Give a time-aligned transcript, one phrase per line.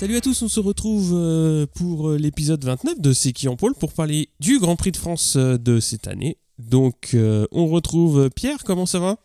[0.00, 3.56] Salut à tous, on se retrouve euh, pour euh, l'épisode 29 de C'est qui en
[3.56, 6.38] pôle pour parler du Grand Prix de France euh, de cette année.
[6.58, 7.14] Donc
[7.52, 9.18] on retrouve Pierre, comment ça va?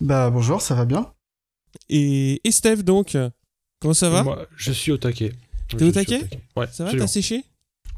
[0.00, 1.12] Bah bonjour, ça va bien.
[1.90, 3.14] Et, et Steph donc,
[3.78, 4.22] comment ça va?
[4.22, 5.34] Moi, je suis au taquet.
[5.68, 6.26] T'es au taquet?
[6.56, 6.66] Ouais.
[6.72, 7.44] Ça va, t'as séché?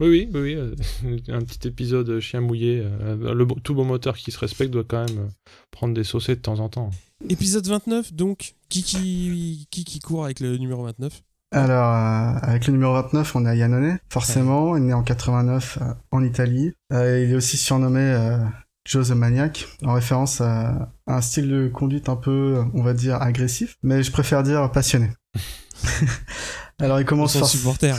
[0.01, 0.57] Oui, oui, oui,
[1.05, 1.23] oui.
[1.29, 2.83] un petit épisode chien mouillé.
[3.01, 5.31] Le tout bon moteur qui se respecte doit quand même
[5.71, 6.91] prendre des saucées de temps en temps.
[7.29, 12.67] Épisode 29, donc, qui qui, qui, qui court avec le numéro 29 alors, euh, avec
[12.67, 16.75] le numéro 29, on a Yannone, forcément, il est né en 89 euh, en Italie.
[16.93, 18.39] Euh, il est aussi surnommé
[18.85, 23.21] Joe the Maniac, en référence à un style de conduite un peu, on va dire,
[23.23, 25.11] agressif, mais je préfère dire passionné.
[26.81, 27.97] Alors il commence Son supporter.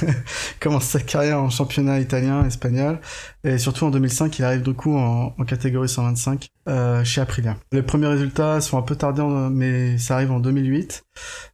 [0.60, 3.00] commence sa carrière en championnat italien, espagnol,
[3.42, 7.56] et surtout en 2005, il arrive du coup en, en catégorie 125 euh, chez Aprilia.
[7.72, 11.04] Les premiers résultats sont un peu tardés, mais ça arrive en 2008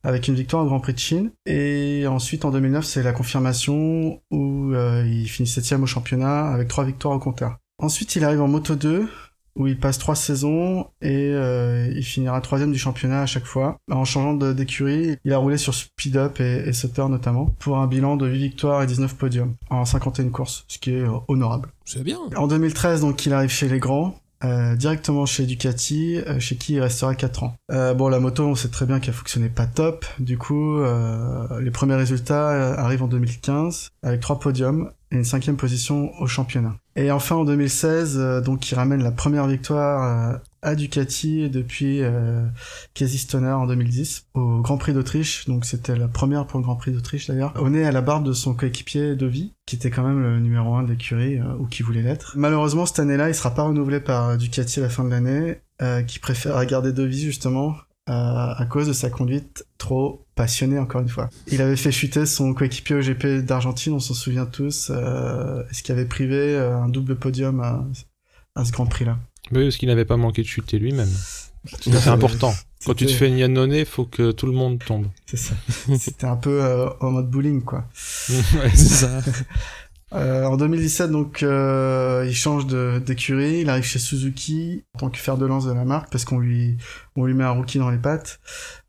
[0.04, 4.20] avec une victoire au Grand Prix de Chine, et ensuite en 2009 c'est la confirmation
[4.30, 7.56] où euh, il finit septième au championnat avec trois victoires au compteur.
[7.78, 9.08] Ensuite il arrive en Moto 2
[9.58, 13.76] où il passe trois saisons et euh, il finira troisième du championnat à chaque fois.
[13.90, 17.86] En changeant d'écurie, il a roulé sur Speed Up et, et Sutter notamment, pour un
[17.86, 21.70] bilan de 8 victoires et 19 podiums en 51 courses, ce qui est euh, honorable.
[21.84, 22.18] C'est bien.
[22.36, 26.74] En 2013, donc, il arrive chez les grands, euh, directement chez Ducati, euh, chez qui
[26.74, 27.56] il restera 4 ans.
[27.72, 30.06] Euh, bon, la moto, on sait très bien qu'elle fonctionnait pas top.
[30.20, 35.56] Du coup, euh, les premiers résultats arrivent en 2015 avec trois podiums et une cinquième
[35.56, 36.76] position au championnat.
[36.96, 42.44] Et enfin en 2016, donc il ramène la première victoire à Ducati depuis euh,
[43.32, 45.46] en 2010 au Grand Prix d'Autriche.
[45.46, 47.54] Donc c'était la première pour le Grand Prix d'Autriche d'ailleurs.
[47.56, 50.74] On est à la barbe de son coéquipier Dovi, qui était quand même le numéro
[50.74, 52.34] 1 de l'écurie ou qui voulait l'être.
[52.36, 56.02] Malheureusement cette année-là, il sera pas renouvelé par Ducati à la fin de l'année, euh,
[56.02, 57.76] qui préfère garder Dovi justement
[58.08, 61.28] à cause de sa conduite trop passionnée encore une fois.
[61.48, 65.82] Il avait fait chuter son coéquipier au GP d'Argentine, on s'en souvient tous, euh, ce
[65.82, 67.84] qui avait privé un double podium à,
[68.54, 69.18] à ce Grand Prix-là?
[69.52, 71.10] Oui, parce qu'il n'avait pas manqué de chuter lui-même.
[71.80, 72.54] C'est important.
[72.84, 75.06] Quand tu te fais une Yannone, faut que tout le monde tombe.
[75.26, 75.54] C'est ça.
[75.98, 77.84] C'était un peu euh, en mode bowling, quoi.
[78.30, 79.20] ouais, c'est ça.
[80.14, 85.18] Euh, en 2017, donc, euh, il change d'écurie, il arrive chez Suzuki en tant que
[85.18, 86.76] fer de lance de la marque parce qu'on lui,
[87.16, 88.40] on lui met un rookie dans les pattes.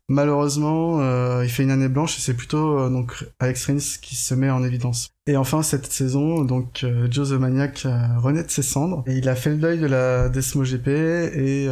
[0.08, 4.16] Malheureusement, euh, il fait une année blanche et c'est plutôt euh, donc Alex Rins qui
[4.16, 5.10] se met en évidence.
[5.28, 7.86] Et enfin cette saison, donc Joe the Maniac
[8.18, 11.66] renaît de ses cendres et il a fait le deuil de la Desmo GP et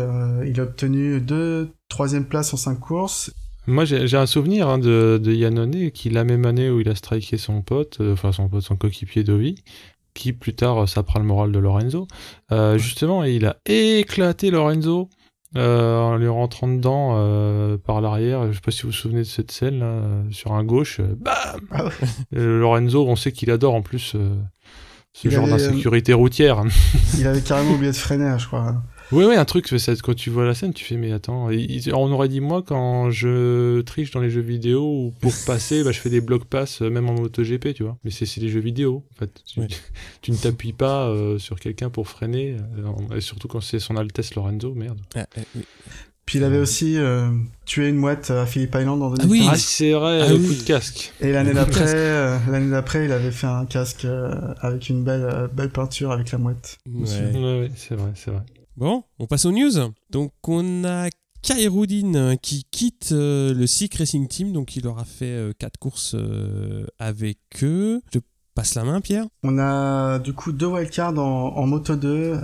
[0.46, 3.32] il a obtenu deux troisième places en cinq courses.
[3.68, 6.94] Moi j'ai un souvenir hein, de, de Yannone qui la même année où il a
[6.94, 9.62] striké son pote, enfin son pote, son coéquipier Dovi,
[10.14, 12.08] qui plus tard s'apprend le moral de Lorenzo.
[12.76, 15.08] Justement, il a éclaté Lorenzo
[15.56, 18.48] euh, en lui rentrant dedans euh, par l'arrière.
[18.48, 21.00] Je sais pas si vous vous souvenez de cette scène là, sur un gauche.
[21.00, 21.84] Euh, bam ah
[22.32, 24.14] Lorenzo, on sait qu'il adore en plus
[25.14, 26.62] ce genre d'insécurité routière.
[27.18, 28.74] il avait carrément oublié de freiner, je crois.
[29.10, 32.28] Oui, oui, un truc, quand tu vois la scène, tu fais, mais attends, on aurait
[32.28, 36.10] dit, moi, quand je triche dans les jeux vidéo, ou pour passer, bah, je fais
[36.10, 37.96] des blocs pass, euh, même en MotoGP, tu vois.
[38.04, 39.42] Mais c'est des jeux vidéo, en fait.
[40.20, 43.96] Tu, ne t'appuies pas euh, sur quelqu'un pour freiner, euh, et surtout quand c'est son
[43.96, 44.98] Altesse Lorenzo, merde.
[46.26, 46.98] Puis il avait aussi
[47.64, 49.24] tué une mouette à Phillip Island en 2015.
[49.24, 51.14] Ah oui, ah, c'est vrai, ah, coup de casque.
[51.22, 54.06] Et l'année d'après, l'année d'après, il avait fait un casque
[54.60, 56.76] avec une belle, belle peinture avec la mouette.
[56.86, 57.02] Ouais,
[57.34, 58.42] ouais c'est vrai, c'est vrai.
[58.78, 59.72] Bon, on passe aux news.
[60.08, 61.08] Donc on a
[61.42, 66.14] Kairoudin qui quitte euh, le SIC Racing Team, donc il aura fait euh, quatre courses
[66.14, 68.00] euh, avec eux.
[68.14, 68.20] Je
[68.54, 69.26] passe la main, Pierre.
[69.42, 72.34] On a du coup deux wildcards en, en Moto 2,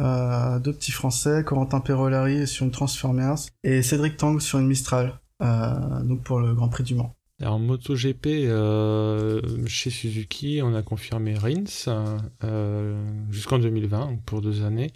[0.59, 6.25] deux petits Français, Corentin Perolari sur une Transformers et Cédric Tang sur une Mistral, donc
[6.25, 7.15] pour le Grand Prix du Mans.
[7.43, 11.65] En MotoGP, euh, chez Suzuki, on a confirmé Rins
[12.45, 14.93] euh, jusqu'en 2020, pour deux années,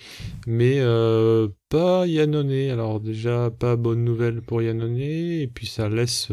[0.46, 2.70] mais euh, pas Yannone.
[2.70, 6.28] Alors déjà, pas bonne nouvelle pour Yannone, et puis ça laisse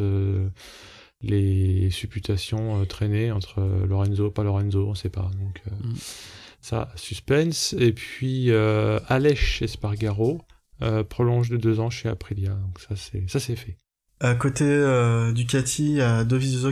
[1.22, 5.32] les supputations traîner entre Lorenzo, pas Lorenzo, on sait pas.
[5.40, 5.94] Donc mm.
[6.62, 7.74] ça, suspense.
[7.80, 10.40] Et puis Alech Espargaro
[11.10, 13.80] prolonge de deux ans chez Aprilia, donc ça c'est ça c'est fait.
[14.22, 16.24] À côté euh, Ducati, il y a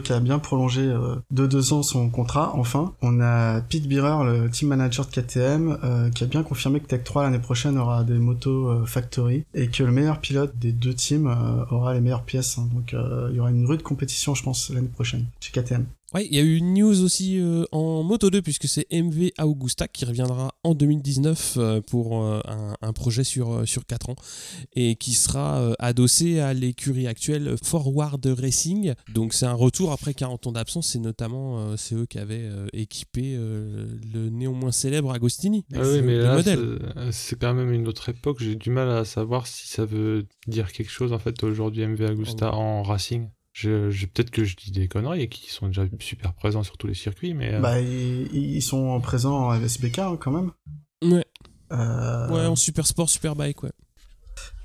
[0.03, 2.93] qui a bien prolongé euh, de deux ans son contrat, enfin.
[3.01, 6.87] On a Pete Beerer, le team manager de KTM, euh, qui a bien confirmé que
[6.87, 10.71] Tech 3 l'année prochaine aura des motos euh, factory et que le meilleur pilote des
[10.71, 11.27] deux teams
[11.69, 12.57] aura les meilleures pièces.
[12.57, 12.69] Hein.
[12.73, 15.85] donc il y aura une rude compétition, je pense, l'année prochaine chez KTM.
[16.13, 19.31] Ouais, il y a eu une news aussi euh, en Moto 2 puisque c'est MV
[19.41, 24.15] Augusta qui reviendra en 2019 euh, pour euh, un, un projet sur, sur 4 ans
[24.75, 28.93] et qui sera adossé à l'écurie actuelle Forward Racing.
[29.13, 33.35] Donc c'est un retour après 40 ans d'absence, c'est notamment c'est eux qui avaient équipé
[33.35, 35.65] le néanmoins célèbre Agostini.
[35.73, 36.41] Ah oui, mais là,
[37.11, 38.37] c'est- quand même une autre époque.
[38.39, 42.05] J'ai du mal à savoir si ça veut dire quelque chose en fait aujourd'hui MV
[42.05, 42.57] Agusta Oh.
[42.57, 43.29] en racing.
[43.53, 46.75] Je, je- peut-être que je dis des conneries et qu'ils sont déjà super présents sur
[46.77, 50.51] tous les circuits, mais euh, Bah, ils, ils sont présents en LSBK hein, quand même.
[51.03, 51.23] Ouais,
[51.71, 53.71] Euh, ouais, en super sport, super bike, ouais.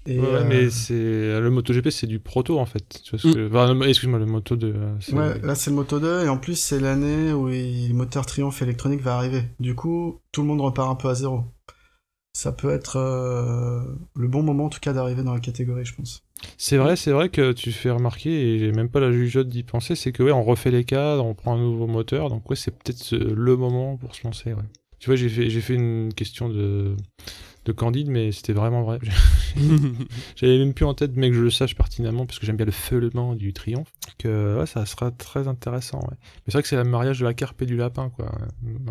[0.07, 0.95] et, ouais, ouais, euh, mais c'est
[1.41, 3.03] le MotoGP, c'est du proto en fait.
[3.05, 3.47] Tu vois ce Mm.
[3.55, 4.73] enfin, excuse-moi, le Moto 2.
[4.75, 7.89] euh, c'est- Ouais, là c'est le Moto 2 et en plus c'est l'année où il-
[7.89, 9.43] le moteur Triumph électronique va arriver.
[9.61, 11.45] Du coup, tout le monde repart un peu à zéro.
[12.33, 13.83] Ça peut être euh,
[14.15, 16.23] le bon moment en tout cas d'arriver dans la catégorie, je pense.
[16.57, 19.63] C'est vrai, c'est vrai que tu fais remarquer, et j'ai même pas la jugeote d'y
[19.63, 22.57] penser, c'est que ouais, on refait les cadres, on prend un nouveau moteur, donc ouais,
[22.57, 24.55] c'est peut-être le moment pour se lancer.
[24.99, 26.97] Tu vois, j'ai fait une question de,
[27.69, 28.99] de Candide, mais c'était vraiment vrai.
[30.37, 32.67] J'avais même plus en tête, mais que je le sache pertinemment, parce que j'aime bien
[32.67, 35.99] le feulement du triomphe, que ouais, ça sera très intéressant.
[36.01, 36.17] Ouais.
[36.21, 38.31] Mais c'est vrai que c'est le mariage de la carpe et du lapin, quoi.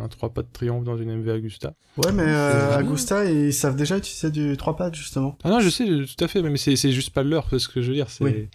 [0.02, 1.74] Un trois pas de triomphe dans une MV Agusta.
[1.98, 5.38] Ouais, mais euh, Agusta ils savent déjà utiliser du 3 pads justement.
[5.44, 7.82] Ah non, je sais, tout à fait, mais c'est juste pas l'heure, c'est ce que
[7.82, 8.10] je veux dire.
[8.10, 8.48] c'est Oui.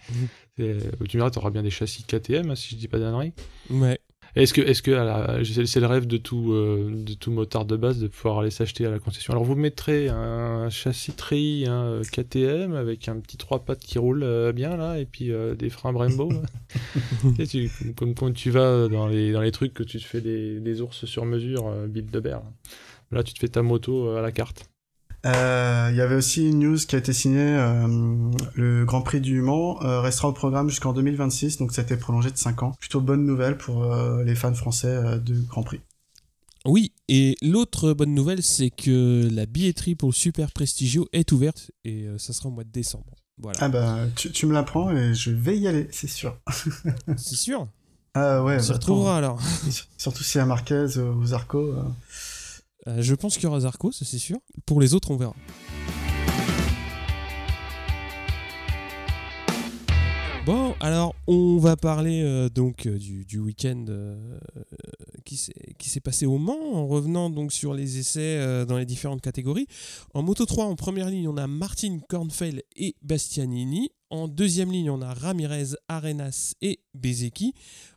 [0.57, 3.33] c'est- Tu me diras, t'auras bien des châssis KTM, hein, si je dis pas d'annerie.
[3.69, 3.99] ouais.
[4.35, 7.75] Est-ce que, est-ce que la- c'est le rêve de tout, euh, de tout motard de
[7.77, 9.31] base de pouvoir aller s'acheter à la concession?
[9.33, 14.23] Alors vous mettrez un châssis treillis hein, KTM avec un petit trois pattes qui roule
[14.23, 16.29] euh, bien là et puis euh, des freins Brembo.
[17.37, 20.03] Tu sais, tu- comme quand tu vas dans les, dans les trucs que tu te
[20.03, 22.41] fais des, des ours sur mesure, euh, Bill de Bear.
[23.11, 24.65] Là tu te fais ta moto euh, à la carte.
[25.25, 29.21] Euh, Il y avait aussi une news qui a été signée, euh, le Grand Prix
[29.21, 32.63] du Mans euh, restera au programme jusqu'en 2026, donc ça a été prolongé de 5
[32.63, 32.73] ans.
[32.79, 33.85] Plutôt bonne nouvelle pour
[34.23, 35.81] les fans français de Grand Prix.
[36.65, 41.71] Oui, et l'autre bonne nouvelle, c'est que la billetterie pour le Super Prestigio est ouverte
[41.83, 43.15] et ça sera au mois de décembre.
[43.37, 46.37] Voilà, Ah bah, tu, tu me l'apprends et je vais y aller, c'est sûr.
[47.17, 47.67] c'est sûr?
[48.13, 49.41] Ah ouais, On se bah, retrouvera alors.
[49.97, 51.73] Surtout si à Marquez euh, ou Zarco.
[52.87, 53.01] Euh.
[53.01, 54.37] Je pense qu'il y aura Zarco, ça c'est sûr.
[54.65, 55.35] Pour les autres, on verra.
[60.45, 63.85] Bon, alors on va parler euh, donc euh, du, du week-end
[65.23, 69.67] qui s'est passé au Mans en revenant donc sur les essais dans les différentes catégories.
[70.13, 73.89] En Moto 3, en première ligne, on a Martin Kornfeld et Bastianini.
[74.09, 77.53] En deuxième ligne, on a Ramirez, Arenas et Bezecchi.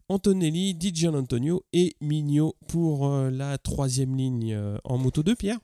[0.08, 5.58] Antonelli, Di Antonio et Mignot pour euh, la troisième ligne euh, en Moto 2, Pierre.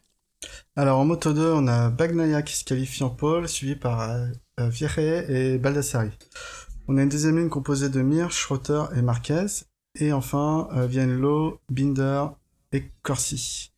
[0.76, 4.26] Alors en Moto 2, on a Bagnaia qui se qualifie en pole, suivi par euh,
[4.60, 6.10] euh, et Baldassari.
[6.88, 9.46] On a une deuxième ligne composée de Mir, Schroeter et Marquez.
[10.00, 12.24] Et enfin, euh, Binder
[12.72, 13.70] et Corsi.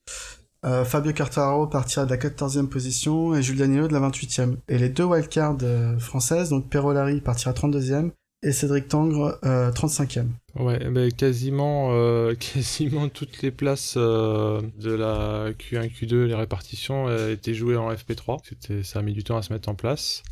[0.87, 4.57] Fabio Quartararo partira de la 14e position et Giulianillo de la 28e.
[4.69, 5.59] Et les deux wildcards
[5.99, 8.13] françaises, donc Perolari partira 32e
[8.45, 10.27] et Cédric Tangre euh, 35e.
[10.55, 17.09] Ouais, ben quasiment, euh, quasiment toutes les places euh, de la Q1, Q2, les répartitions
[17.09, 18.41] euh, étaient jouées en FP3.
[18.45, 20.23] C'était, ça a mis du temps à se mettre en place.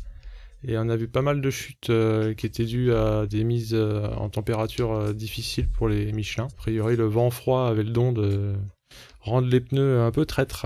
[0.65, 3.73] Et on a vu pas mal de chutes euh, qui étaient dues à des mises
[3.73, 6.45] euh, en température euh, difficiles pour les Michelin.
[6.45, 8.53] A priori, le vent froid avait le don de
[9.23, 10.65] rendre les pneus un peu traîtres.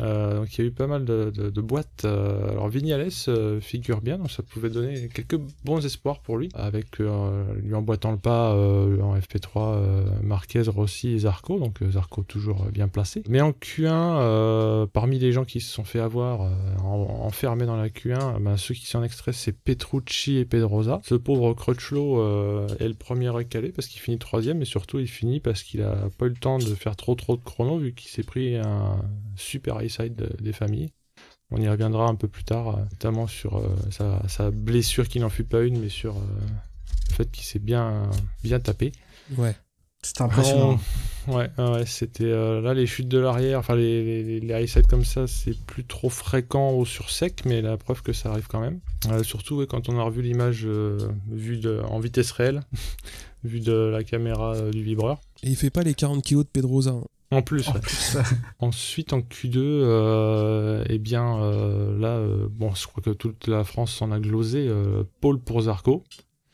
[0.00, 2.04] Euh, donc il y a eu pas mal de, de- de boîtes.
[2.04, 6.48] Euh, alors Vignales euh, figure bien, donc ça pouvait donner quelques bons espoirs pour lui,
[6.54, 11.78] avec euh, lui emboîtant le pas euh, en FP3 euh, Marquez, Rossi et Zarco, donc
[11.90, 13.22] Zarco toujours bien placé.
[13.28, 16.40] Mais en Q1, euh, parmi les gens qui se sont fait avoir
[16.84, 21.00] en- enfermés dans la Q1, ben, ceux qui sont extraits c'est Petrucci et Pedrosa.
[21.04, 22.20] Ce pauvre Crutchlow
[22.80, 26.08] est le premier recalé parce qu'il finit troisième, et surtout il finit parce qu'il a
[26.18, 29.02] pas eu le temps de faire trop trop de chrono vu qu'il s'est pris un
[29.36, 30.90] super high side de- des familles.
[31.50, 35.20] On y reviendra un peu plus tard, euh, notamment sur euh, sa, sa blessure qui
[35.20, 36.20] n'en fut pas une, mais sur euh,
[37.10, 38.10] le fait qu'il s'est bien,
[38.42, 38.92] bien tapé.
[39.38, 39.54] Ouais.
[40.02, 40.78] C'était impressionnant.
[41.28, 41.50] On- Ouais,
[41.86, 45.58] c'était euh, là les chutes de l'arrière, enfin les, les, les high comme ça, c'est
[45.66, 48.78] plus trop fréquent au sur sec, mais la preuve que ça arrive quand même.
[49.10, 50.98] Euh, surtout ouais, quand on a revu l'image euh,
[51.28, 52.62] vue de, en vitesse réelle,
[53.44, 55.20] vue de la caméra du vibreur.
[55.42, 56.90] Et il fait pas les 40 kilos de Pedrosa.
[56.92, 57.04] hein.
[57.32, 57.80] En plus, En ouais.
[57.80, 58.16] plus,
[58.60, 63.64] Ensuite, en Q2, euh, eh bien, euh, là, euh, bon, je crois que toute la
[63.64, 64.66] France s'en a glosé.
[64.68, 66.04] euh, Paul pour Zarco,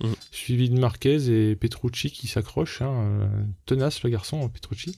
[0.02, 0.14] Mhm.
[0.32, 2.82] suivi de Marquez et Petrucci qui s'accroche.
[2.82, 2.90] hein,
[3.22, 3.26] euh,
[3.66, 4.96] tenace le garçon, Petrucci.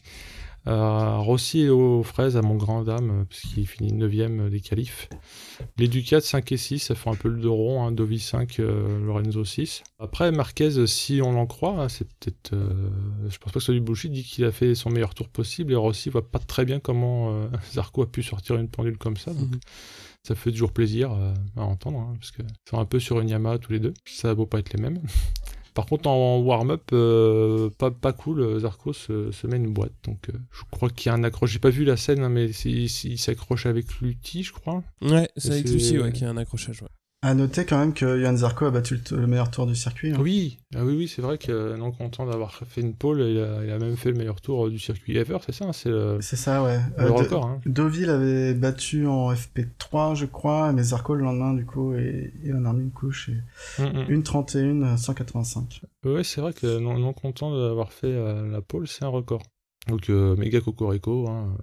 [0.67, 5.09] Euh, Rossi est aux fraises à mon grand dame, puisqu'il finit 9ème des qualifs.
[5.77, 8.59] Les Ducats 5 et 6, ça fait un peu le dos rond, hein, Dovi 5,
[8.59, 9.83] Lorenzo 6.
[9.99, 12.55] Après, Marquez, si on l'en croit, hein, c'est peut-être.
[13.29, 15.29] je pense pas que ce soit du bullshit, dit qu'il a fait son meilleur tour
[15.29, 19.17] possible, et Rossi voit pas très bien comment Zarco a pu sortir une pendule comme
[19.17, 19.33] ça.
[19.33, 19.51] Donc.
[19.51, 19.61] Mhm
[20.27, 23.29] ça fait toujours plaisir euh, à entendre, hein, parce qu'ils sont un peu sur une
[23.29, 23.93] Yamaha tous les deux.
[24.07, 25.01] Ça va pas être les mêmes.
[25.75, 29.93] Par contre, en warm-up, euh, pas, pas cool, euh, Zarco se, met une boîte.
[30.05, 31.51] Donc, je crois qu'il y a un accroche.
[31.51, 34.85] J'ai pas vu la scène, hein, mais il, s'accroche avec Lutti, je crois.
[35.03, 36.83] Ouais, c'est avec Lutti ouais, qu'il y a un accrochage.
[36.83, 36.89] Ouais.
[37.25, 40.13] À noter quand même que Yann Zarco a battu le, meilleur tour du circuit.
[40.13, 40.19] Hein.
[40.21, 43.79] Oui, ah oui, oui, c'est vrai que non content d'avoir fait une pole, il a,
[43.79, 46.79] même fait le meilleur tour du circuit ever, c'est ça, c'est le, ça, ouais.
[46.99, 47.47] Le euh, record.
[47.47, 47.61] Hein.
[47.65, 52.55] Deauville avait battu en FP3, je crois, mais Zarco le lendemain, du coup, et, il
[52.55, 53.31] en a remis une couche.
[53.31, 53.83] Et...
[53.83, 54.11] Mm, mm.
[54.11, 55.81] Une 31, 185.
[56.05, 59.43] Ouais, c'est vrai que non, non content d'avoir fait euh, la pole, c'est un record.
[59.89, 61.57] Donc euh, méga cocorico, hein,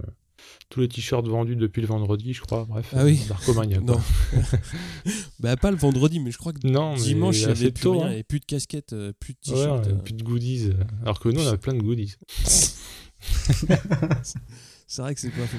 [0.69, 2.65] tous les t-shirts vendus depuis le vendredi, je crois.
[2.65, 3.19] Bref, ah oui.
[3.29, 3.79] Narcomania.
[3.79, 3.99] non.
[5.39, 8.23] bah, pas le vendredi, mais je crois que dimanche, il y avait plus rien, et
[8.23, 9.87] plus de casquettes, euh, plus de t-shirts.
[9.87, 9.95] Euh.
[9.95, 10.71] plus de goodies.
[11.01, 12.15] Alors que nous, on a plein de goodies.
[14.87, 15.57] c'est vrai que c'est pas faux.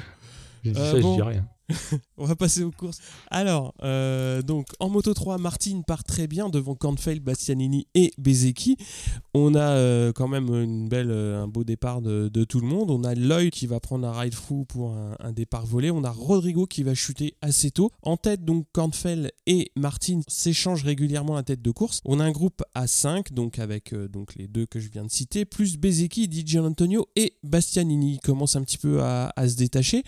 [0.64, 1.46] Je dis ça, je dis rien.
[2.16, 2.98] on va passer aux courses.
[3.30, 8.76] Alors, euh, donc en Moto 3, Martin part très bien devant Kornfeld, Bastianini et Bezeki.
[9.34, 12.90] On a euh, quand même une belle, euh, un beau départ de, tout le monde.
[12.90, 15.90] On a Lloyd qui va prendre un ride fou pour un, départ volé.
[15.90, 17.90] On a Rodrigo qui va chuter assez tôt.
[18.02, 22.00] En tête, donc Kornfeld et Martin s'échangent régulièrement la tête de course.
[22.04, 23.94] On a un groupe à 5, donc avec
[24.36, 28.18] les deux que je viens de citer, plus Bezeki, DJ Antonio et Bastianini.
[28.18, 30.02] commence un petit peu à, se détacher.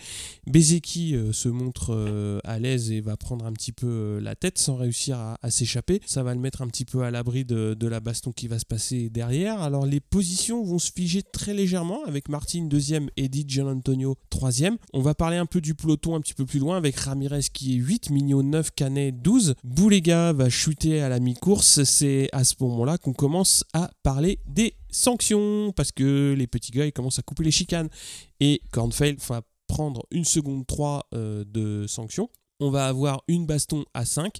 [0.47, 4.57] Bezeki se montre euh, à l'aise et va prendre un petit peu euh, la tête
[4.57, 6.01] sans réussir à, s'échapper.
[6.05, 8.65] Ça va le mettre un petit peu à l'abri de, la baston qui va se
[8.65, 9.61] passer derrière.
[9.61, 14.77] Alors les positions vont se figer très légèrement avec Martin deuxième et Di Antonio troisième.
[14.93, 17.75] On va parler un peu du peloton un petit peu plus loin avec Ramirez qui
[17.75, 19.55] est 8, Mignot 9, Canet 12.
[19.63, 21.83] Boulega va chuter à la mi-course.
[21.83, 26.85] C'est à ce moment-là qu'on commence à parler des sanctions parce que les petits gars
[26.85, 27.89] ils commencent à couper les chicanes
[28.39, 32.29] et Kornfeld va prendre une seconde 3 euh, de sanction.
[32.61, 34.37] On va avoir une baston à 5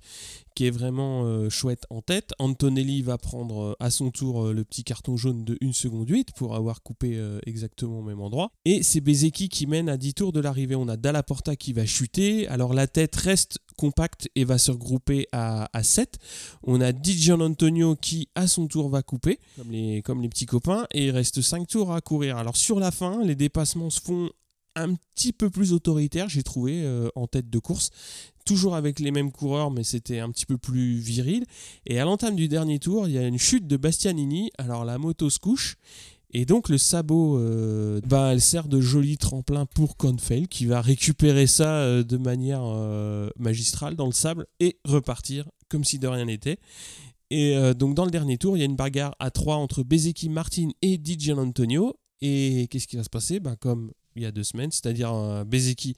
[0.56, 2.32] qui est vraiment euh, chouette en tête.
[2.40, 6.30] Antonelli va prendre euh, à son tour le petit carton jaune de 1 seconde 8
[6.34, 8.52] pour avoir coupé exactement au même endroit.
[8.64, 10.76] Et c'est Bezeki qui mène à 10 tours de l'arrivée.
[10.76, 12.48] On a Dalla Porta qui va chuter.
[12.48, 16.18] Alors la tête reste compacte et va se regrouper à, 7.
[16.64, 20.46] On a Dijon Antonio qui à son tour va couper, comme les, comme les petits
[20.46, 22.38] copains, et il reste 5 tours à courir.
[22.38, 24.30] Alors sur la fin, les dépassements se font
[24.76, 27.90] un petit peu plus autoritaire, j'ai trouvé, euh, en tête de course.
[28.46, 31.46] Toujours avec les mêmes coureurs, mais c'était un petit peu plus viril.
[31.86, 34.52] Et à l'entame du dernier tour, il y a une chute de Bastianini.
[34.58, 35.78] Alors la moto se couche.
[36.32, 40.82] Et donc le sabot, euh, bah, elle sert de joli tremplin pour Confeld qui va
[40.82, 42.64] récupérer ça euh, de manière
[43.38, 46.58] magistrale dans le sable et repartir comme si de rien n'était.
[47.32, 50.30] Et donc dans le dernier tour, il y a une bagarre à 3 entre Bezeki
[50.30, 51.96] Martin et Dijan Antonio.
[52.22, 53.40] Et qu'est-ce qui va se passer?
[53.40, 55.96] Bah, Comme il y a deux semaines, c'est-à-dire euh, Bezeki.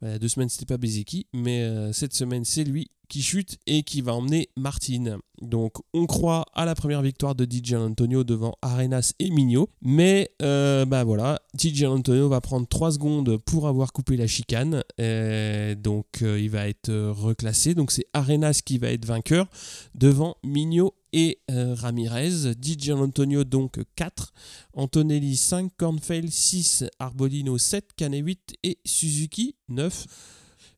[0.00, 2.90] Bah, il y a deux semaines, c'était pas Bezeki, mais euh, cette semaine, c'est lui
[3.08, 5.18] qui chute et qui va emmener Martine.
[5.40, 9.68] Donc on croit à la première victoire de DJ Antonio devant Arenas et Mignot.
[9.80, 14.82] Mais euh, bah voilà, DJ Antonio va prendre 3 secondes pour avoir coupé la chicane.
[14.98, 17.76] donc il va être reclassé.
[17.76, 19.46] Donc c'est Arenas qui va être vainqueur
[19.94, 22.52] devant Mignot et euh, Ramirez.
[22.60, 24.32] DJ Antonio donc 4,
[24.74, 30.06] Antonelli 5, Kornfeld 6, Arbolino 7, Canet 8 et Suzuki 9.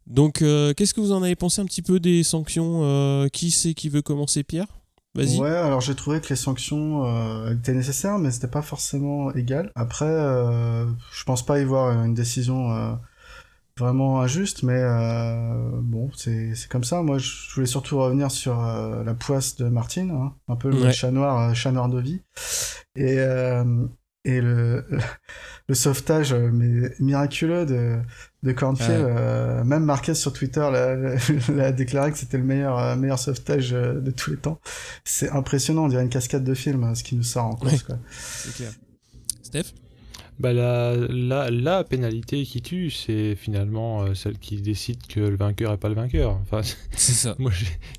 [0.06, 3.50] Donc euh, qu'est-ce que vous en avez pensé un petit peu des sanctions euh, Qui
[3.50, 4.68] c'est qui veut commencer Pierre?
[5.14, 5.38] Vas-y.
[5.38, 7.04] Ouais, alors j'ai trouvé que les sanctions
[7.50, 9.72] étaient nécessaires, mais c'était pas forcément égal.
[9.74, 12.98] Après, je pense pas y voir une décision
[13.78, 17.02] vraiment injuste, mais euh, bon, c'est comme ça.
[17.02, 20.34] Moi, je voulais surtout revenir sur euh, la poisse de Martine, hein.
[20.48, 22.22] un peu le chat noir, euh, chat noir de vie,
[22.96, 23.18] et,
[24.24, 24.84] et le,
[25.68, 27.98] le sauvetage mais miraculeux de,
[28.42, 29.06] de Cornfield.
[29.64, 30.68] même Marquez sur Twitter
[31.54, 34.60] l'a déclaré que c'était le meilleur, meilleur sauvetage de tous les temps.
[35.04, 37.86] C'est impressionnant, on dirait une cascade de film, ce qui nous sort en course.
[38.20, 38.72] C'est clair.
[39.42, 39.72] Steph?
[40.38, 45.36] Bah la, la, la, pénalité qui tue, c'est finalement euh, celle qui décide que le
[45.36, 46.38] vainqueur est pas le vainqueur.
[46.42, 46.60] Enfin,
[46.92, 47.34] c'est ça.
[47.38, 47.50] Moi,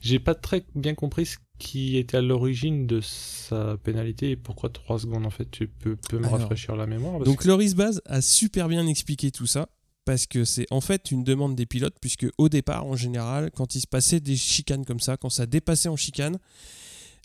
[0.02, 4.70] j'ai pas très bien compris ce qui était à l'origine de sa pénalité et pourquoi
[4.70, 5.52] 3 secondes en fait.
[5.52, 9.46] Tu peux, peux me rafraîchir la mémoire Donc Loris Baz a super bien expliqué tout
[9.46, 9.68] ça
[10.06, 13.76] parce que c'est en fait une demande des pilotes puisque au départ en général quand
[13.76, 16.40] il se passait des chicanes comme ça, quand ça dépassait en chicane,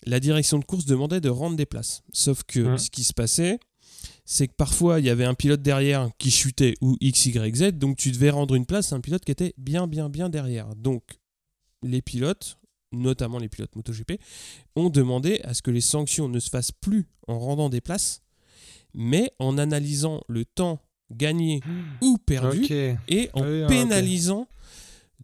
[0.05, 2.03] la direction de course demandait de rendre des places.
[2.13, 3.59] Sauf que ce qui se passait,
[4.25, 7.73] c'est que parfois il y avait un pilote derrière qui chutait ou X, Y, Z,
[7.73, 10.75] donc tu devais rendre une place à un pilote qui était bien, bien, bien derrière.
[10.77, 11.03] Donc
[11.83, 12.59] les pilotes,
[12.93, 14.21] notamment les pilotes MotoGP,
[14.77, 18.23] ont demandé à ce que les sanctions ne se fassent plus en rendant des places,
[18.95, 20.81] mais en analysant le temps
[21.11, 21.61] gagné
[22.01, 22.67] ou perdu
[23.09, 24.49] et en ah pénalisant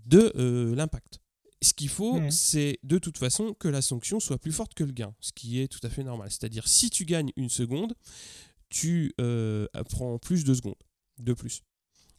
[0.07, 1.21] de euh, l'impact.
[1.63, 4.93] Ce qu'il faut, c'est de toute façon que la sanction soit plus forte que le
[4.93, 6.31] gain, ce qui est tout à fait normal.
[6.31, 7.95] C'est-à-dire, si tu gagnes une seconde,
[8.71, 10.77] tu euh, prends plus de secondes,
[11.19, 11.63] de plus.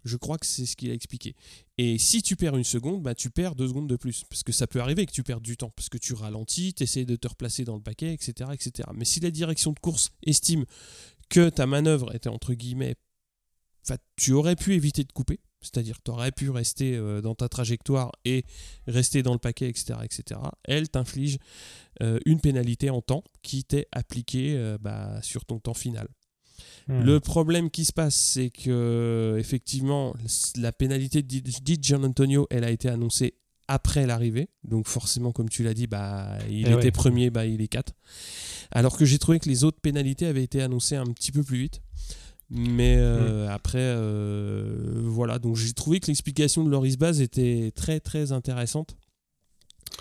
[0.04, 1.36] Je crois que c'est ce qu'il a expliqué.
[1.78, 4.24] Et si tu perds une seconde, bah, tu perds deux secondes de plus.
[4.30, 5.72] Parce que ça peut arriver que tu perdes du temps.
[5.76, 8.90] Parce que tu ralentis, tu essaies de te replacer dans le paquet, etc., etc.
[8.96, 10.66] Mais si la direction de course estime
[11.30, 12.96] que ta manœuvre était entre guillemets.
[14.16, 15.40] Tu aurais pu éviter de couper.
[15.62, 18.46] C'est-à-dire tu aurais pu rester euh, dans ta trajectoire et
[18.88, 20.00] rester dans le paquet, etc.
[20.04, 20.40] etc.
[20.64, 21.38] Elle t'inflige
[22.02, 26.08] euh, une pénalité en temps qui t'est appliquée bah, sur ton temps final.
[26.88, 27.02] Hmm.
[27.04, 30.16] Le problème qui se passe, c'est que effectivement,
[30.58, 33.36] la pénalité de Gian Antonio, elle a été annoncée
[33.68, 34.50] après l'arrivée.
[34.64, 37.94] Donc forcément, comme tu l'as dit, bah, il eh était premier, bah, il est 4.
[38.72, 41.58] Alors que j'ai trouvé que les autres pénalités avaient été annoncées un petit peu plus
[41.58, 41.82] vite.
[42.50, 43.50] Mais euh, hmm.
[43.50, 45.40] après, euh, voilà.
[45.40, 48.98] Donc j'ai trouvé que l'explication de Loris Baz était très très intéressante.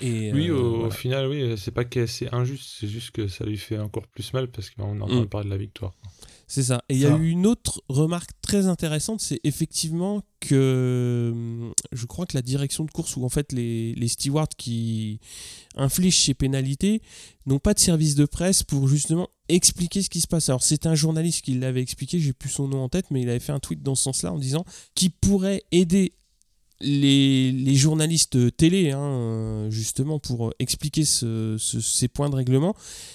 [0.01, 3.45] Et, oui, au, euh, final, oui, c'est pas que c'est injuste, c'est juste que ça
[3.45, 5.29] lui fait encore plus mal parce qu'on entend hmm.
[5.29, 5.93] parler de la victoire.
[6.51, 6.83] C'est ça.
[6.89, 12.07] Et il y a eu une autre remarque très intéressante, c'est effectivement que hum, je
[12.07, 15.21] crois que la direction de course, ou en fait les, les stewards qui
[15.77, 17.03] infligent ces pénalités,
[17.47, 20.49] n'ont pas de service de presse pour justement expliquer ce qui se passe.
[20.49, 23.31] Alors c'est un journaliste qui l'avait expliqué, j'ai plus son nom en tête, mais il
[23.31, 24.65] avait fait un tweet dans ce sens-là en disant
[24.97, 26.15] qu'il pourrait aider
[26.81, 32.75] les, les, journalistes télé, hein, justement, pour expliquer ce, ces points de règlement,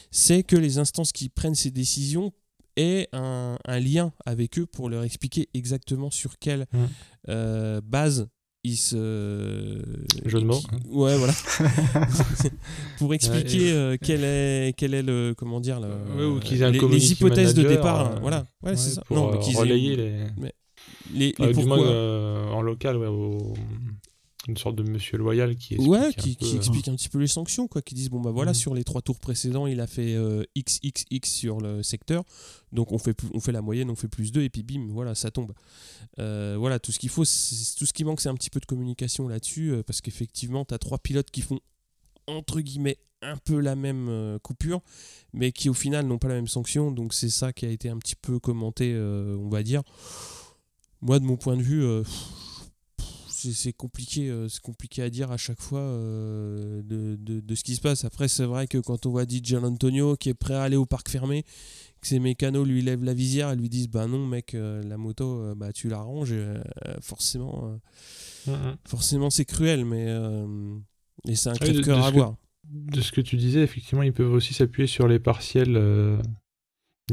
[0.09, 2.31] c'est que les instances qui prennent ces décisions
[2.77, 6.77] et un, lien avec eux pour leur expliquer exactement sur quelle mmh.
[7.29, 8.27] euh, base
[8.63, 9.81] ils se.
[10.25, 10.59] Jeu de mots.
[10.71, 10.77] Hein.
[10.89, 11.33] Ouais, voilà.
[12.97, 15.35] pour expliquer euh, quel, est, quel est le.
[15.37, 16.39] Comment dire le,
[16.89, 18.13] les, hypothèses de départ.
[18.13, 19.03] Euh, voilà, ouais, c'est ça.
[19.11, 20.11] non, mais relayer les.
[21.13, 21.77] les, les pourquoi...
[22.51, 23.53] en local, ouais, au
[24.47, 27.09] une sorte de monsieur loyal qui explique, ouais, qui, un, peu, qui explique un petit
[27.09, 28.55] peu les sanctions, quoi, qui disent bon bah voilà mm.
[28.55, 32.23] sur les trois tours précédents il a fait euh, XXX sur le secteur,
[32.71, 35.15] donc on fait on fait la moyenne, on fait plus 2 et puis bim voilà
[35.15, 35.53] ça tombe.
[36.19, 38.65] Euh, voilà tout ce qu'il faut, tout ce qui manque c'est un petit peu de
[38.65, 41.59] communication là-dessus euh, parce qu'effectivement tu as trois pilotes qui font
[42.27, 44.81] entre guillemets un peu la même coupure,
[45.33, 47.89] mais qui au final n'ont pas la même sanction, donc c'est ça qui a été
[47.89, 49.81] un petit peu commenté, on va dire.
[51.01, 51.83] Moi de mon point de vue
[53.53, 57.81] c'est compliqué, euh, c'est compliqué à dire à chaque fois euh, de, ce qui se
[57.81, 58.05] passe.
[58.05, 60.85] Après, c'est vrai que quand on voit DJ Antonio qui est prêt à aller au
[60.85, 61.43] parc fermé,
[62.01, 64.97] que ses mécanos lui lèvent la visière et lui disent Bah non, mec, euh, la
[64.97, 66.35] moto, bah, tu la ranges,
[67.01, 67.79] forcément,
[68.85, 70.05] forcément c'est cruel, mais
[71.27, 72.35] et c'est un ah, cœur à voir.
[72.67, 75.77] De ce que tu disais, effectivement, ils peuvent aussi s'appuyer sur les partiels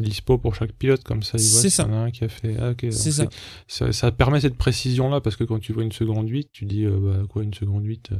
[0.00, 1.82] dispo pour chaque pilote comme ça il voit ça.
[1.82, 3.92] y en a un qui a fait ah, c'est ça.
[3.92, 4.10] ça.
[4.10, 6.98] permet cette précision là parce que quand tu vois une seconde 8 tu dis euh,
[6.98, 8.16] bah, quoi une seconde 8 euh,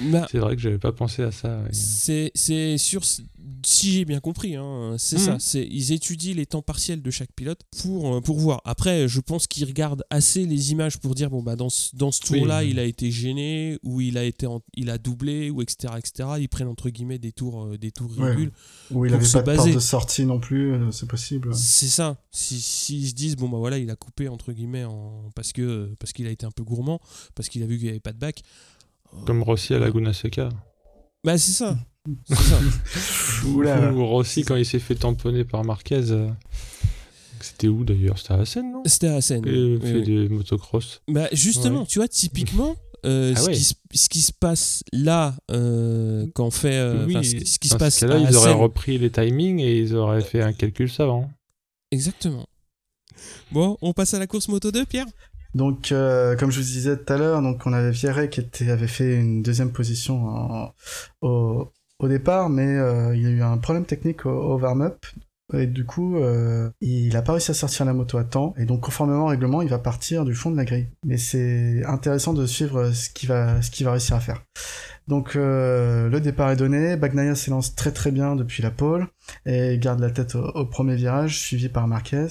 [0.10, 4.20] bah, c'est vrai que j'avais pas pensé à ça c'est c'est sûr si j'ai bien
[4.20, 5.40] compris hein, c'est ça mhm.
[5.40, 9.20] c'est ils étudient les temps partiels de chaque pilote pour euh, pour voir après je
[9.20, 12.46] pense qu'ils regardent assez les images pour dire bon bah dans ce, dans ce tour
[12.46, 16.30] là il a été gêné ou il a été il a doublé ou etc etc
[16.40, 18.52] ils prennent entre guillemets des tours des tours ridicules
[18.90, 21.54] ou il avait pas de porte de sortie non plus c'est possible.
[21.54, 22.18] C'est ça.
[22.30, 25.30] Si, si se disent, bon, bah voilà, il a coupé, entre guillemets, en...
[25.34, 27.00] parce que parce qu'il a été un peu gourmand,
[27.34, 28.42] parce qu'il a vu qu'il n'y avait pas de bac.
[29.26, 30.48] Comme Rossi à Laguna Seca.
[31.24, 31.78] Bah, c'est ça.
[32.28, 32.60] ça.
[33.46, 36.10] Ou Rossi, quand il s'est fait tamponner par Marquez.
[36.10, 36.28] Euh,
[37.40, 38.18] c'était où d'ailleurs?
[38.18, 38.82] C'était à Assen, non?
[38.86, 39.42] C'était à Assen.
[39.46, 41.02] Il fait des motocross.
[41.08, 43.64] Bah justement, tu vois, typiquement, euh, ah ce, qui,
[43.98, 46.74] ce, qui, se passe là, euh, quand fait.
[46.74, 50.42] Euh, ce, qui se passe là, ils auraient repris les timings et ils auraient fait
[50.42, 51.30] un calcul savant.
[51.92, 52.46] Exactement.
[53.52, 55.06] Bon, on passe à la course Moto 2, Pierre?
[55.54, 58.88] Donc, comme je vous disais tout à l'heure, donc on avait Vierret qui était, avait
[58.88, 60.72] fait une deuxième position
[61.22, 62.74] au, au, départ, mais
[63.14, 65.06] il y a eu un problème technique au, au warm-up.
[65.54, 68.64] Et du coup, euh, il a pas réussi à sortir la moto à temps, et
[68.64, 70.88] donc conformément au règlement, il va partir du fond de la grille.
[71.04, 74.42] Mais c'est intéressant de suivre ce qu'il va, ce qu'il va réussir à faire.
[75.06, 79.06] Donc euh, le départ est donné, Bagnaia s'élance très très bien depuis la pole
[79.44, 82.26] et garde la tête au premier virage, suivi par Marquez.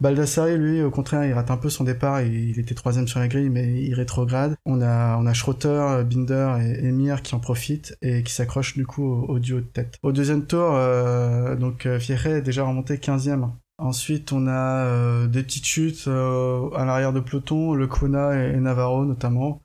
[0.00, 2.20] Baldassari, lui, au contraire, il rate un peu son départ.
[2.22, 4.56] Il, était troisième sur la grille, mais il rétrograde.
[4.64, 8.86] On a, on a Schroeter, Binder et Emir qui en profitent et qui s'accrochent du
[8.86, 9.98] coup au, duo de tête.
[10.02, 15.42] Au deuxième tour, euh, donc euh, Fierre est déjà remonté 15e Ensuite, on a des
[15.42, 19.60] petites chutes à l'arrière de peloton, Le et, et, Navarro notamment,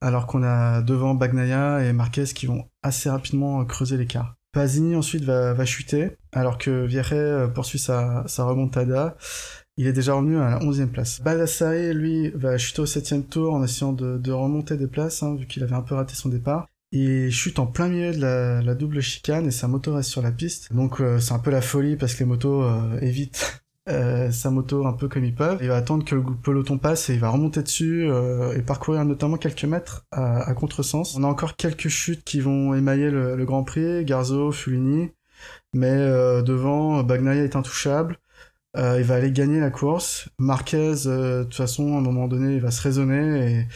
[0.00, 4.39] alors qu'on a devant Bagnaia et Marquez qui vont assez rapidement creuser l'écart.
[4.52, 9.16] Pasini ensuite va, va, chuter, alors que Vierre poursuit sa, sa remontada.
[9.76, 11.22] Il est déjà revenu à la 11e place.
[11.22, 15.46] Baldassare, lui, va chuter au 7 tour en essayant de, remonter des places, hein, vu
[15.46, 16.66] qu'il avait un peu raté son départ.
[16.92, 20.32] Il chute en plein milieu de la, double chicane et sa moto reste sur la
[20.32, 20.70] piste.
[20.74, 24.50] Donc euh, c'est un peu la folie parce que les motos euh, évitent euh, sa
[24.50, 25.58] moto un peu comme ils peuvent.
[25.60, 28.08] Il va attendre que le peloton passe et il va remonter dessus
[28.54, 31.16] et parcourir notamment quelques mètres à, à, contresens.
[31.16, 35.10] On a encore quelques chutes qui vont émailler le, Grand Prix, Garzo, Fulini,
[35.74, 35.96] mais
[36.42, 38.18] devant, Bagnaia est intouchable.
[38.76, 40.28] Euh, il va aller gagner la course.
[40.38, 43.66] Marquez, euh, de toute façon, à un moment donné, il va se raisonner et,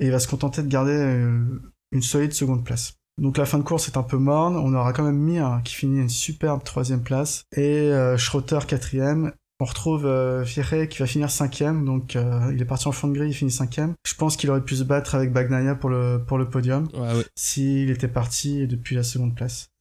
[0.00, 1.44] il va se contenter de garder euh,
[1.92, 2.94] une solide seconde place.
[3.18, 4.56] Donc la fin de course est un peu morne.
[4.56, 9.32] On aura quand même Mir qui finit une superbe troisième place et euh, Schroeter quatrième.
[9.62, 12.18] On retrouve euh, Fierre qui va finir cinquième, donc
[12.52, 13.94] il est parti en fond de grille, il finit cinquième.
[14.04, 17.24] Je pense qu'il aurait pu se battre avec Bagnaia pour le, pour le podium ouais,
[17.36, 19.72] s'il était parti depuis la seconde place.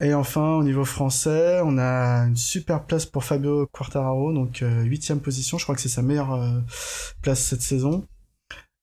[0.00, 4.82] Et enfin, au niveau français, on a une super place pour Fabio Quartararo, donc euh,
[4.82, 5.56] huitième position.
[5.56, 6.60] Je crois que c'est sa meilleure euh,
[7.22, 8.06] place cette saison.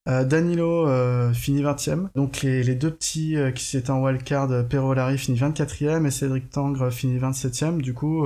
[0.10, 0.88] Euh, Danilo
[1.34, 2.10] finit 20ème.
[2.16, 6.90] Donc les, deux petits qui étaient en wildcard, Perro Larry finit 24ème et Cédric Tangre
[6.90, 7.80] finit 27ème.
[7.80, 8.26] Du coup,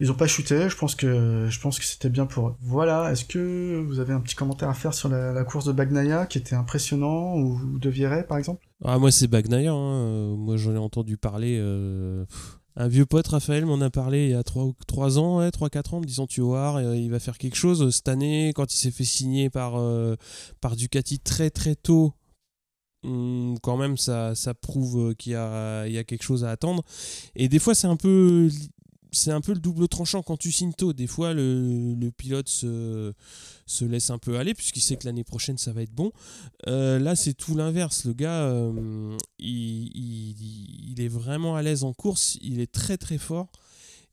[0.00, 0.68] ils ont pas chuté.
[0.68, 2.54] Je pense que je pense que c'était bien pour eux.
[2.60, 3.12] Voilà.
[3.12, 6.38] Est-ce que vous avez un petit commentaire à faire sur la, course de Bagnaia qui
[6.38, 8.66] était impressionnant ou de Vieret par exemple?
[8.82, 9.72] Ah, moi, c'est Bagnaia.
[9.72, 9.94] Hein.
[9.94, 11.58] Euh, moi, j'en ai entendu parler.
[11.60, 12.24] Euh,
[12.76, 16.00] un vieux pote, Raphaël, m'en a parlé il y a 3, 3 ans, 3-4 ans,
[16.00, 17.94] me disant Tu voir, euh, il va faire quelque chose.
[17.94, 19.74] Cette année, quand il s'est fait signer par,
[20.62, 22.14] par Ducati très très tôt,
[23.04, 26.84] hum, quand même, ça, ça prouve qu'il y a, y a quelque chose à attendre.
[27.36, 28.48] Et des fois, c'est un peu
[29.12, 30.92] c'est un peu le double tranchant quand tu signes tôt.
[30.92, 33.12] Des fois, le, pilote se,
[33.66, 36.12] se, laisse un peu aller puisqu'il sait que l'année prochaine ça va être bon.
[36.66, 38.04] Euh, là, c'est tout l'inverse.
[38.04, 42.38] Le gars, euh, il, est vraiment à l'aise en course.
[42.42, 43.50] Il est très très fort.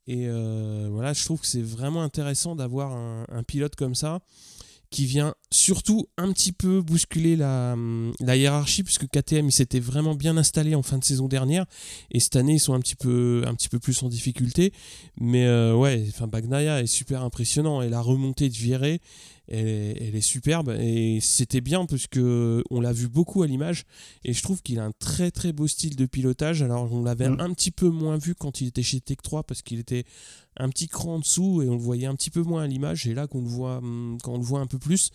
[0.07, 4.19] Et euh, voilà, je trouve que c'est vraiment intéressant d'avoir un, pilote comme ça
[4.89, 7.75] qui vient surtout un petit peu bousculer la,
[8.19, 11.65] la hiérarchie, puisque KTM s'était vraiment bien installé en fin de saison dernière,
[12.11, 14.73] et cette année ils sont un petit peu, un petit peu plus en difficulté.
[15.19, 19.01] Mais euh, ouais, enfin, Bagnaia est super impressionnant, et la remontée de Viré,
[19.47, 23.85] elle, est superbe et c'était bien parce que on l'a vu beaucoup à l'image
[24.23, 26.61] et je trouve qu'il a un très très beau style de pilotage.
[26.61, 27.39] Alors on l'avait mm.
[27.39, 30.03] un petit peu moins vu quand il était chez Tech 3 parce qu'il était
[30.57, 33.07] un petit cran en dessous et on le voyait un petit peu moins à l'image.
[33.07, 35.11] Et là qu'on le voit hum, quand on le voit un peu plus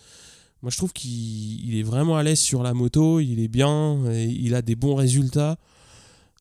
[0.62, 4.54] moi je trouve qu'il est vraiment à l'aise sur la moto il est bien il
[4.54, 5.58] a des bons résultats.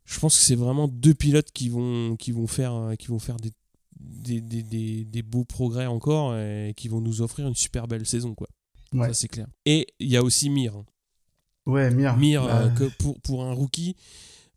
[0.05, 3.37] Je pense que c'est vraiment deux pilotes qui vont, qui vont faire, qui vont faire
[3.37, 3.51] des
[4.01, 8.35] des, beaux progrès encore et qui vont nous offrir une super belle saison.
[8.35, 8.47] Quoi.
[8.93, 9.47] Ça, c'est clair.
[9.65, 10.75] Et il y a aussi Mir.
[10.75, 10.85] Hein.
[11.65, 12.17] Ouais, Mir.
[12.17, 13.95] Mir, bah, euh, que pour, pour un rookie,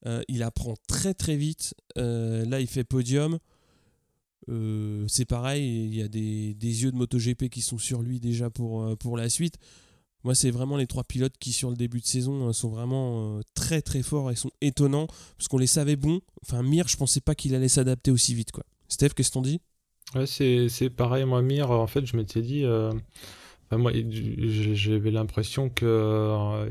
[0.07, 1.75] euh, il apprend très très vite.
[1.99, 3.39] Euh, là, il fait podium.
[5.09, 8.51] c'est pareil, il y a des, des, yeux de MotoGP qui sont sur lui déjà
[8.51, 9.57] pour, pour la suite.
[10.25, 13.83] Moi, c'est vraiment les trois pilotes qui, sur le début de saison, sont vraiment très
[13.83, 16.21] très forts et sont étonnants parce qu'on les savait bons.
[16.43, 18.51] Enfin, Mir, je pensais pas qu'il allait s'adapter aussi vite.
[18.51, 18.65] quoi.
[18.89, 19.61] Steph, qu'est-ce qu'on dit
[20.15, 21.25] Ouais, c'est pareil.
[21.25, 22.65] Moi, Mir, en fait, je m'étais dit.
[22.65, 22.93] Euh,
[23.73, 23.91] moi,
[24.75, 26.67] j'avais l'impression que euh,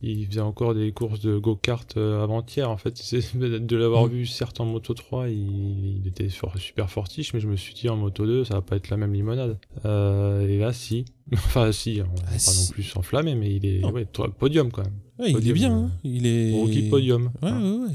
[0.00, 2.70] il faisait encore des courses de go-kart euh, avant-hier.
[2.70, 2.94] En fait,
[3.34, 4.10] de l'avoir mm.
[4.10, 7.96] vu, certes en moto 3, il, était super fortiche, mais je me suis dit en
[7.96, 9.58] moto 2, ça va pas être la même limonade.
[9.84, 11.04] et là, si.
[11.34, 14.06] enfin, si, on va ah, pas non plus s'enflammer, mais il est ouais,
[14.38, 14.98] podium quand même.
[15.18, 15.74] Ouais, il est bien.
[15.74, 15.90] Hein.
[16.04, 16.52] Il est.
[16.52, 17.30] Rookie podium.
[17.42, 17.92] Ouais, ouais, ouais.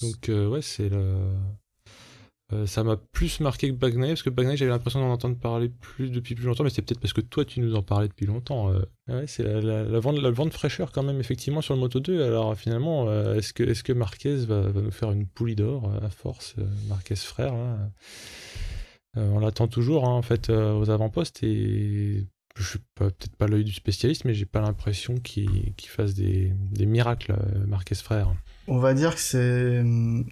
[0.00, 1.16] Donc, ouais, c'est le.
[2.52, 5.68] Euh, ça m'a plus marqué que Bagnay, parce que Bagnay, j'avais l'impression d'en entendre parler
[5.68, 8.26] plus depuis plus longtemps, mais c'est peut-être parce que toi, tu nous en parlais depuis
[8.26, 8.72] longtemps.
[8.72, 8.82] Euh.
[9.08, 12.22] ouais, c'est la, la, la, vente, la fraîcheur quand même, effectivement, sur le Moto 2.
[12.22, 16.08] Alors finalement, euh, est-ce que, est que Marquez va, nous faire une poulie d'or à
[16.08, 16.54] force,
[16.88, 17.54] Marquez frère
[19.16, 23.72] On l'attend toujours, hein, en fait, aux avant-postes, et je suis peut-être pas l'œil du
[23.72, 27.34] spécialiste, mais j'ai pas l'impression qu'il fasse des, des miracles,
[27.66, 28.32] Marquez frère.
[28.68, 29.82] On va dire que c'est,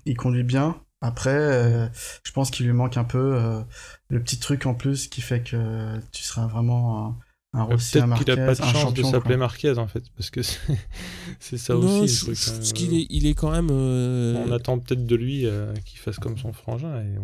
[0.07, 1.87] il conduit bien, après, euh,
[2.23, 3.61] je pense qu'il lui manque un peu euh,
[4.09, 7.19] le petit truc en plus qui fait que tu seras vraiment
[7.53, 10.03] un, un Rossi, un Marquez, qu'il a pas de chance de s'appeler Marquez en fait,
[10.17, 12.57] parce que c'est ça aussi je, le truc.
[12.57, 12.73] Hein.
[12.75, 13.69] qu'il est, il est quand même.
[13.71, 15.47] Euh, On attend peut-être de lui
[15.85, 17.19] qu'il fasse comme son frangin et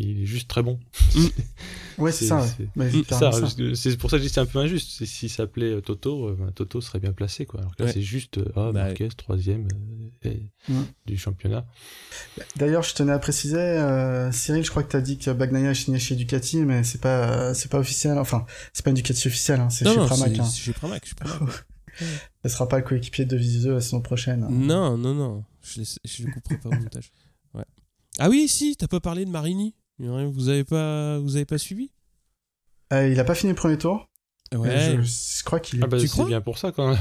[0.00, 0.78] il est juste très bon.
[1.98, 2.44] ouais, c'est ça.
[2.46, 5.04] C'est pour ça que je dis c'est un peu injuste.
[5.04, 7.46] S'il s'appelait euh, Toto, euh, ben, Toto serait bien placé.
[7.46, 7.60] Quoi.
[7.60, 9.68] Alors que là, c'est juste ah, bah, Marquez, troisième
[11.06, 11.66] du championnat.
[12.56, 13.78] D'ailleurs, je tenais à préciser,
[14.32, 17.00] Cyril, je crois que tu as dit que Bagnaia est signé chez Ducati, mais c'est
[17.00, 18.18] pas, c'est pas officiel.
[18.18, 20.38] Enfin, c'est pas une Ducati officielle, hein, c'est chez Pramac.
[20.38, 20.48] Hein.
[20.50, 21.14] Chez Pramac.
[22.44, 24.46] ne sera pas le coéquipier de Viseux la saison prochaine.
[24.50, 25.44] Non, non, non.
[25.62, 25.80] Je
[26.22, 27.12] ne couperai pas au montage.
[27.54, 27.64] Ouais.
[28.18, 29.74] Ah oui, si, t'as pas parlé de Marini.
[29.98, 31.90] Vous avez pas, vous avez pas suivi?
[32.92, 34.08] Euh, Il a pas fini le premier tour.
[34.52, 34.98] Ouais.
[35.02, 35.82] Je, crois qu'il.
[35.82, 36.98] Ah bah, c'est bien pour ça quand même.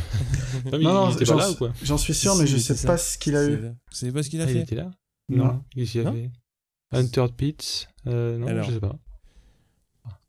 [0.81, 1.11] non, non,
[1.83, 3.57] j'en suis sûr, mais je sais pas ce qu'il a eu.
[3.57, 4.91] Vous savez pas ce qu'il a fait Il était là?
[5.29, 5.63] Non.
[5.71, 6.31] Qu'est-ce qu'il a fait?
[6.91, 8.65] Hunter Pitts euh, Non, Alors.
[8.65, 8.97] je sais pas.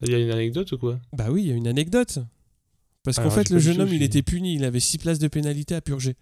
[0.01, 0.99] Il y a une anecdote ou quoi?
[1.13, 2.19] Bah oui, il y a une anecdote.
[3.05, 5.75] Parce qu'en fait, le jeune homme, il était puni, il avait 6 places de pénalité
[5.75, 6.17] à purger.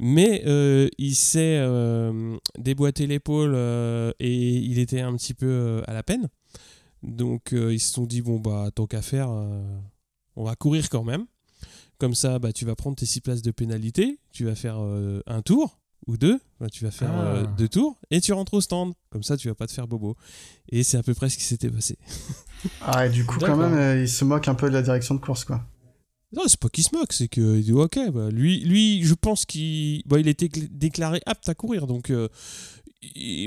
[0.00, 5.92] Mais euh, il s'est euh, déboîté l'épaule euh, et il était un petit peu à
[5.92, 6.28] la peine.
[7.04, 11.24] Donc ils se sont dit, bon, bah, tant qu'à faire, on va courir quand même.
[11.98, 14.78] Comme ça, bah, tu vas prendre tes 6 places de pénalité, tu vas faire
[15.26, 17.46] un tour ou deux, bah, tu vas faire ah.
[17.56, 18.94] deux tours et tu rentres au stand.
[19.10, 20.16] Comme ça, tu vas pas te faire bobo.
[20.68, 21.96] Et c'est à peu près ce qui s'était passé.
[22.80, 25.20] ah, et du coup, quand même, il se moque un peu de la direction de
[25.20, 25.64] course, quoi.
[26.34, 29.44] Non, c'est pas qu'il se moque, c'est qu'il dit ok, bah, lui, lui, je pense
[29.44, 32.28] qu'il bah, il était déclaré apte à courir, donc, euh,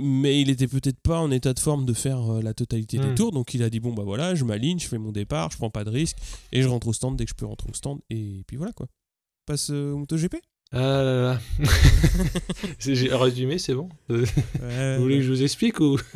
[0.01, 3.07] mais il était peut-être pas en état de forme de faire euh, la totalité des
[3.07, 3.15] hmm.
[3.15, 5.57] tours, donc il a dit bon bah voilà, je m'aligne, je fais mon départ, je
[5.57, 6.17] prends pas de risque
[6.51, 8.73] et je rentre au stand dès que je peux rentrer au stand et puis voilà
[8.73, 8.87] quoi.
[9.45, 10.35] Passe euh, MotoGP?
[10.73, 11.39] Ah là là.
[12.79, 13.87] J'ai résumé, c'est bon.
[14.09, 14.17] vous
[14.99, 15.97] voulez que je vous explique ou?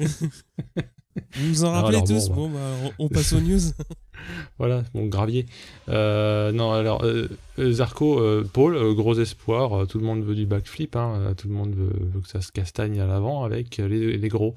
[1.36, 2.60] Vous vous en rappelez tous bon, bah,
[2.98, 3.60] on, passe aux news.
[4.58, 5.46] voilà, mon gravier.
[5.90, 9.88] Euh, non, alors, euh, Zarco, euh, Paul, gros espoir.
[9.88, 10.96] tout le monde veut du backflip.
[10.96, 14.56] Hein, tout le monde veut, que ça se castagne à l'avant avec les, gros.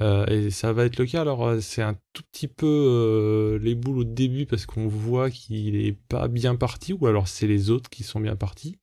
[0.00, 1.22] et ça va être le cas.
[1.22, 5.96] Alors, c'est un tout petit peu les boules au début parce qu'on voit qu'il est
[6.08, 8.76] pas bien parti, ou alors c'est les autres qui sont bien partis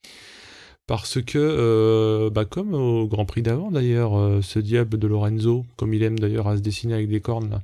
[0.87, 6.03] parce que, bah comme au Grand Prix d'avant d'ailleurs, ce diable de Lorenzo, comme il
[6.03, 7.61] aime d'ailleurs à se dessiner avec des cornes,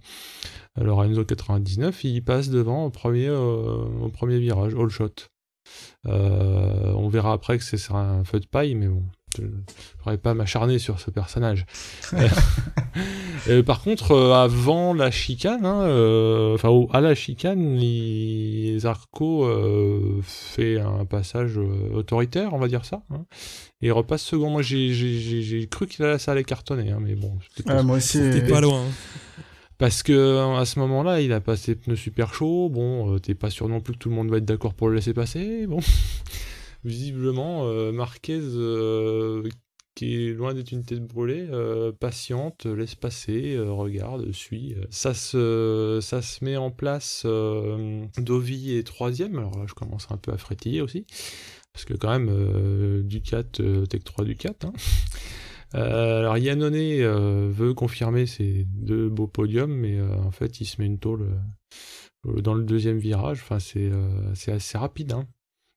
[0.77, 5.27] Lorenzo 99, il passe devant au premier, euh, au premier virage, all shot.
[6.05, 9.03] on verra après que c'est un feu de paille, mais bon,
[9.38, 9.49] je ne
[9.99, 11.65] pourrais pas m'acharner sur ce personnage.
[13.47, 19.49] Euh, par contre, euh, avant la chicane, hein, euh, enfin à la chicane, les Arco
[20.21, 21.57] fait un passage
[21.91, 23.25] autoritaire, on va dire ça, hein,
[23.81, 24.51] et il repasse second.
[24.51, 27.39] Moi, j'ai cru qu'il allait, ça allait cartonner, hein, mais bon.
[27.65, 28.84] Ah, moi aussi, pas loin.
[29.82, 32.70] Parce que à ce moment-là, il a passé pneus super chauds.
[32.70, 34.94] Bon, t'es pas sûr non plus que tout le monde va être d'accord pour le
[34.94, 35.65] laisser passer.
[35.65, 35.80] Bon
[36.84, 39.50] visiblement, euh, Marquez, euh,
[39.96, 44.76] qui est loin d'être une tête brûlée, euh, patiente, laisse passer, regarde, suit.
[44.91, 47.26] Ça se, ça se met en place.
[48.17, 51.08] Dovi est troisième, alors là je commence un peu à frétiller aussi.
[51.74, 53.46] Parce que quand même, Ducat,
[53.89, 54.54] Tech 3 Ducat.
[54.63, 54.74] Hein.
[55.73, 60.99] Alors Yannone veut confirmer ses deux beaux podiums, mais en fait il se met une
[60.99, 61.27] tôle
[62.25, 63.39] dans le deuxième virage.
[63.41, 65.13] Enfin, c'est assez rapide.
[65.13, 65.27] Hein.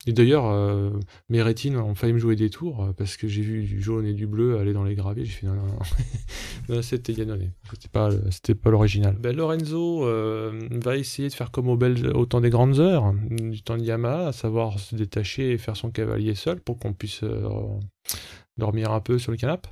[0.06, 0.90] Et d'ailleurs, euh,
[1.30, 4.04] mes rétines ont failli me jouer des tours euh, parce que j'ai vu du jaune
[4.04, 5.24] et du bleu aller dans les graviers.
[5.24, 5.78] J'ai fait non, non,
[6.68, 6.82] non.
[6.82, 7.52] c'était Yannone.
[7.70, 8.10] C'était pas,
[8.62, 9.16] pas l'original.
[9.18, 13.62] Ben, Lorenzo euh, va essayer de faire comme au, au temps des grandes heures, du
[13.62, 17.24] temps de Yamaha, à savoir se détacher et faire son cavalier seul pour qu'on puisse
[18.56, 19.68] dormir un peu sur le canapé.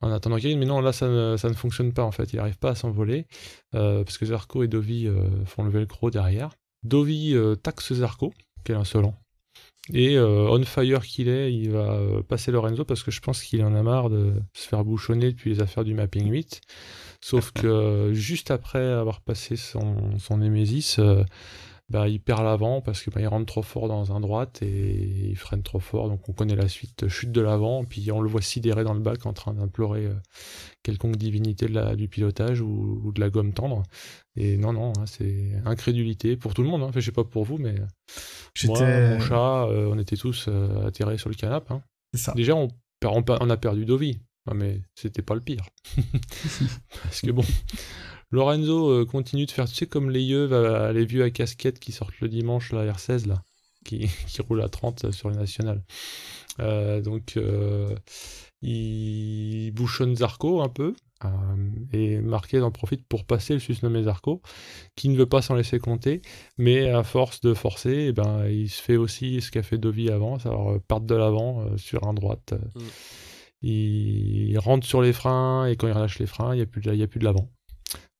[0.00, 2.32] En attendant qu'il mais non là ça ne, ça ne, fonctionne pas en fait.
[2.32, 3.26] Il n'arrive pas à s'envoler
[3.70, 5.08] parce que Zarco et Dovi
[5.46, 6.50] font le velcro derrière.
[6.82, 8.32] Dovi taxe Zarco
[8.64, 9.14] quel insolent.
[9.92, 13.42] Et euh, on fire qu'il est, il va euh, passer Lorenzo parce que je pense
[13.42, 16.60] qu'il en a marre de se faire bouchonner depuis les affaires du mapping 8.
[17.20, 20.98] Sauf que euh, juste après avoir passé son, son Nemesis,
[21.92, 25.36] bah, il perd l'avant parce qu'il bah, rentre trop fort dans un droite et il
[25.36, 26.08] freine trop fort.
[26.08, 29.00] Donc on connaît la suite, chute de l'avant, puis on le voit sidéré dans le
[29.00, 30.08] bac en train d'implorer
[30.82, 33.82] quelconque divinité de la, du pilotage ou, de la gomme tendre.
[34.36, 36.82] Et non, non, hein, c'est incrédulité pour tout le monde.
[36.82, 36.86] Hein.
[36.88, 37.74] Enfin, je sais pas pour vous, mais
[38.64, 41.74] moi, mon chat, euh, on était tous euh, atterrés sur le canapé.
[41.74, 41.82] Hein.
[42.34, 42.68] Déjà, on,
[43.04, 44.20] on, a perdu Dovi,
[44.54, 45.64] mais c'était pas le pire.
[47.02, 47.44] Parce que bon,
[48.32, 50.48] Lorenzo euh, continue de faire, tu sais, comme les yeux,
[50.92, 53.42] les vieux à casquette qui sortent le dimanche, la R16, là,
[53.84, 55.82] qui, qui roule à 30 sur les nationales.
[56.58, 57.38] donc,
[58.62, 60.94] il bouchonne Zarco un peu.
[61.24, 61.28] Euh,
[61.92, 64.42] et Marquez en profite pour passer le susnommé Zarco,
[64.96, 66.22] qui ne veut pas s'en laisser compter,
[66.58, 70.10] mais à force de forcer, eh ben, il se fait aussi ce qu'a fait Dovi
[70.10, 72.54] avant, alors part de l'avant euh, sur un droite.
[72.74, 72.80] Mm.
[73.64, 76.80] Il, rentre sur les freins et quand il relâche les freins, il n'y a, plus
[76.80, 77.48] de, a plus de l'avant.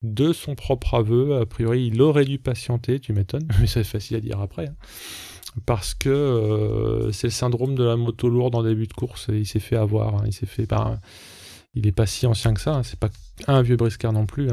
[0.02, 1.36] De son propre aveu.
[1.36, 4.68] A priori, il aurait dû patienter, tu m'étonnes, mais c'est facile à dire après.
[4.68, 4.76] Hein.
[5.66, 9.26] Parce que euh, c'est le syndrome de la moto lourde en début de course.
[9.30, 10.16] il s'est fait avoir.
[10.16, 10.24] Hein.
[10.26, 10.66] il s'est fait.
[11.74, 12.76] Il est pas si ancien que ça.
[12.76, 12.82] Hein.
[12.82, 13.10] c'est pas
[13.46, 14.48] un vieux briscard non plus.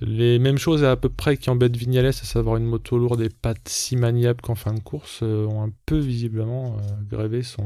[0.00, 3.30] les mêmes choses à peu près qui embêtent Vignales, à savoir une moto lourde et
[3.30, 7.64] pas si maniable qu'en fin de course, euh, ont un peu visiblement euh, grévé son,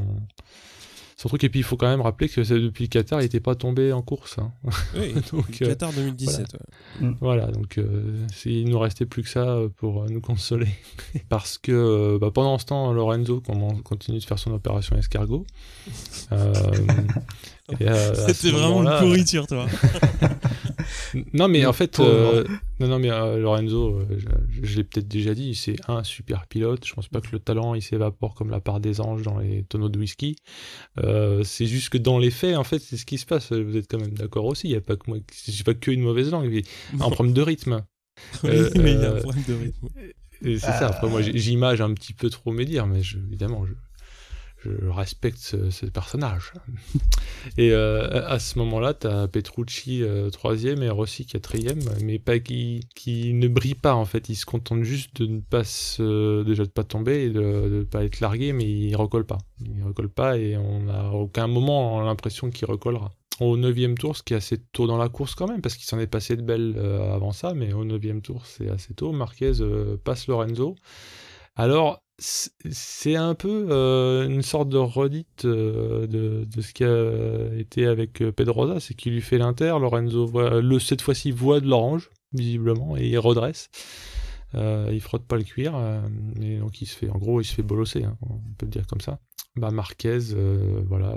[1.16, 1.44] son truc.
[1.44, 3.92] Et puis il faut quand même rappeler que depuis le Qatar, il n'était pas tombé
[3.92, 4.38] en course.
[4.38, 4.52] Hein.
[4.94, 6.56] Oui, donc, euh, Qatar 2017.
[7.20, 10.68] Voilà, donc euh, il nous restait plus que ça pour nous consoler.
[11.28, 13.42] Parce que bah, pendant ce temps, Lorenzo
[13.84, 15.46] continue de faire son opération escargot.
[17.68, 19.66] C'était vraiment une pourriture, toi.
[21.32, 22.44] non, mais en fait, euh,
[22.80, 24.18] non, non, mais euh, Lorenzo, euh,
[24.62, 26.84] je, l'ai peut-être déjà dit, c'est un super pilote.
[26.86, 29.64] Je pense pas que le talent il s'évapore comme la part des anges dans les
[29.64, 30.36] tonneaux de whisky.
[30.96, 33.52] c'est juste que dans les faits, en fait, c'est ce qui se passe.
[33.52, 34.68] Vous êtes quand même d'accord aussi.
[34.68, 36.62] Il n'y a pas que moi, j'ai pas que une mauvaise langue, mais
[37.00, 37.84] un problème de rythme.
[38.44, 39.88] oui, mais il y a un problème de rythme.
[40.42, 40.88] C'est ça.
[40.88, 43.72] Après, moi, j'image un petit peu trop médire, mais je, évidemment, je,
[44.58, 46.52] je respecte ce, personnage.
[47.58, 52.38] et euh, à ce moment-là, tu as Petrucci euh, troisième et Rossi quatrième, mais pas
[52.38, 54.28] qui, qui ne brille pas en fait.
[54.28, 57.82] Il se contente juste de ne pas se, déjà de pas tomber et de ne
[57.84, 59.38] pas être largué, mais il recolle pas.
[59.60, 63.12] Il recolle pas et on n'a aucun moment l'impression qu'il recollera.
[63.38, 65.84] Au neuvième tour, ce qui est assez tôt dans la course quand même, parce qu'il
[65.84, 69.12] s'en est passé de belles euh, avant ça, mais au neuvième tour, c'est assez tôt.
[69.12, 69.52] Marquez
[70.04, 70.74] passe Lorenzo.
[71.54, 77.86] Alors, c'est un peu euh, une sorte de redite euh, de, ce qui a été
[77.86, 81.68] avec euh, Pedrosa, c'est qu'il lui fait l'inter, Lorenzo voit, le, cette fois-ci voit de
[81.68, 83.68] l'orange, visiblement, et il redresse.
[84.54, 85.74] il frotte pas le cuir,
[86.40, 88.72] et donc il se fait, en gros, il se fait bolosser, hein, on peut le
[88.72, 89.18] dire comme ça.
[89.56, 90.18] Bah Marquez,
[90.86, 91.16] voilà,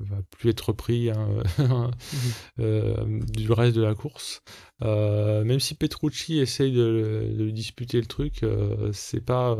[0.00, 1.28] va plus être pris hein,
[2.58, 3.20] mhm.
[3.30, 4.42] du reste de la course.
[4.80, 8.44] même si Petrucci essaye de, de disputer le truc,
[8.92, 9.56] c'est pas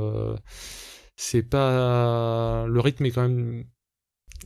[1.16, 3.64] c'est pas le rythme est quand même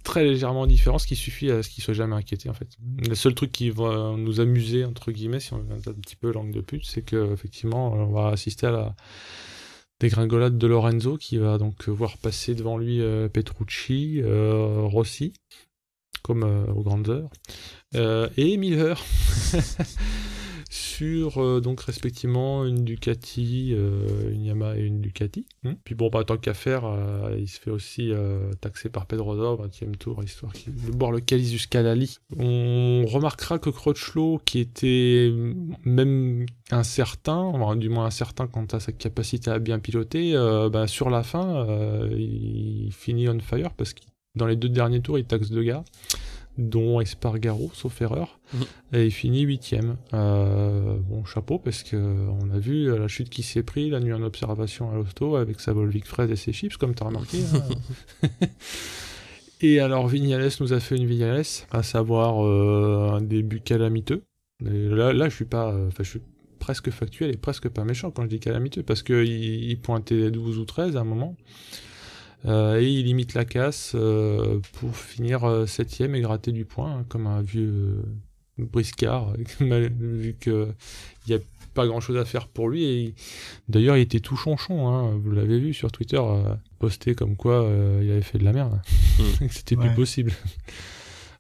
[0.05, 2.69] très légèrement différent, ce qui suffit à ce qu'il soit jamais inquiété en fait.
[3.09, 6.33] Le seul truc qui va nous amuser entre guillemets, si on a un petit peu
[6.33, 8.97] langue de pute, c'est que effectivement on va assister à la
[10.01, 15.33] dégringolade de Lorenzo qui va donc voir passer devant lui euh, Petrucci, euh, Rossi,
[16.23, 17.31] comme euh, aux grandes heures,
[18.37, 19.03] et Miller.
[20.73, 25.47] sur euh, donc respectivement une Ducati, euh, une Yamaha et une Ducati.
[25.65, 25.75] Hmm.
[25.85, 28.13] Puis bon, bah, tant qu'à faire, euh, il se fait aussi
[28.61, 32.17] taxer par Pedrosa au 20 tour, histoire de boire le calice jusqu'à Lali.
[32.39, 35.33] On remarquera que Crutchlow, qui était
[35.85, 40.33] même incertain, du moins incertain quant à sa capacité à bien piloter,
[40.73, 41.67] bah, sur la fin,
[42.17, 44.01] il finit on fire parce que
[44.35, 45.85] dans les deux derniers tours, il taxe deux gars
[46.59, 48.65] dont Espargaro, sauf erreur, mhm.
[48.93, 49.97] et il finit huitième.
[50.13, 54.13] Euh, bon, chapeau, parce que on a vu la chute qui s'est pris la nuit
[54.13, 57.39] en observation à l'hosto avec sa Volvic fraise et ses chips, comme tu as remarqué.
[57.55, 58.29] Hein.
[59.63, 64.23] et alors Vignales nous a fait une Vignales, à savoir euh, un début calamiteux.
[64.61, 66.23] là, là, je suis pas, enfin, je suis
[66.59, 70.59] presque factuel et presque pas méchant quand je dis calamiteux, parce qu'il il pointait 12
[70.59, 71.35] ou 13 à un moment.
[72.45, 76.99] Euh, et il limite la casse euh, pour finir euh, septième et gratter du point,
[76.99, 78.03] hein, comme un vieux
[78.59, 80.75] briscard, vu qu'il
[81.29, 81.39] n'y a
[81.75, 82.85] pas grand chose à faire pour lui.
[82.85, 83.15] Et
[83.69, 86.21] d'ailleurs, il était tout chonchon, hein, vous l'avez vu sur Twitter,
[86.79, 87.71] posté comme quoi
[88.03, 88.81] il avait fait de la merde.
[89.19, 89.47] Mm.
[89.51, 90.33] C'était plus possible.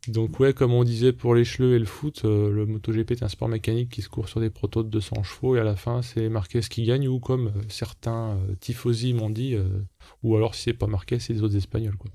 [0.09, 3.29] Donc ouais, comme on disait pour les cheveux et le foot, le MotoGP est un
[3.29, 6.03] sport mécanique qui se court sur des protos de 200 chevaux et à la fin
[6.03, 9.57] c'est Marquez qui gagne ou comme certains tifosi m'ont dit,
[10.25, 11.97] ou alors si c'est pas marqué, c'est des autres espagnols.
[11.97, 12.11] Quoi.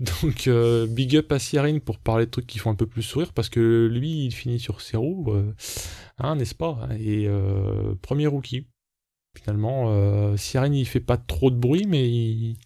[0.00, 3.02] Donc euh, big up à Sierrine pour parler de trucs qui font un peu plus
[3.02, 5.54] sourire parce que lui il finit sur ses roues, euh,
[6.18, 8.66] hein, n'est-ce pas hein, Et euh, premier rookie.
[9.36, 10.36] Finalement, euh,
[10.72, 12.56] il fait pas trop de bruit mais il,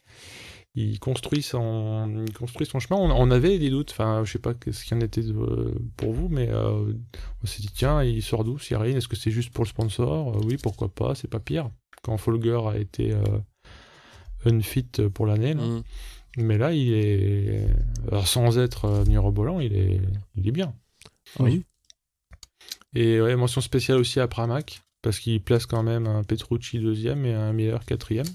[1.01, 2.99] construit son, construit son chemin.
[2.99, 5.23] On, avait des doutes, enfin je sais pas ce qu'il y en était
[5.97, 9.53] pour vous, mais on s'est dit tiens il sort d'où Sierrine Est-ce que c'est juste
[9.53, 10.45] pour le sponsor?
[10.47, 11.71] Oui pourquoi pas, c'est pas pire.
[12.03, 13.15] Quand Folger a été
[14.47, 15.55] unfit pour l'année.
[15.55, 15.83] Mm.
[16.39, 17.67] Mais là, il est.
[18.25, 20.01] sans être euh, mirobolant, il est,
[20.35, 20.75] il est bien.
[21.39, 21.65] Oui.
[22.95, 27.25] Et ouais, mention spéciale aussi à Pramac, parce qu'il place quand même un Petrucci deuxième
[27.27, 28.27] et un Miller quatrième.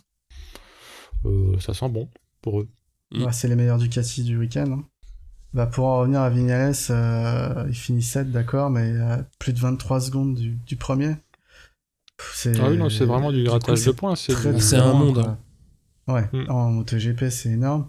[1.26, 2.10] Euh, ça sent bon
[2.48, 2.70] pour eux.
[3.12, 3.28] Mm.
[3.32, 4.72] c'est les meilleurs du Ducati du week-end.
[4.72, 4.84] Hein.
[5.54, 8.94] Bah pour en revenir à Vignales, euh, il finit 7, d'accord, mais
[9.40, 11.16] plus de 23 secondes du, du premier.
[12.46, 14.16] Ah oui, non, c'est vraiment du grattage de points.
[14.16, 15.20] C'est un monde.
[15.20, 15.38] Hein.
[16.08, 16.50] Ouais, mm.
[16.50, 17.88] en MotoGP, c'est énorme.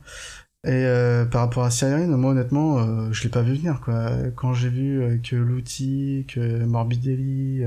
[0.66, 4.10] Et euh, par rapport à Cyrene, moi honnêtement, euh, je l'ai pas vu venir quoi.
[4.34, 7.62] Quand j'ai vu euh, que Louti, que Morbidelli,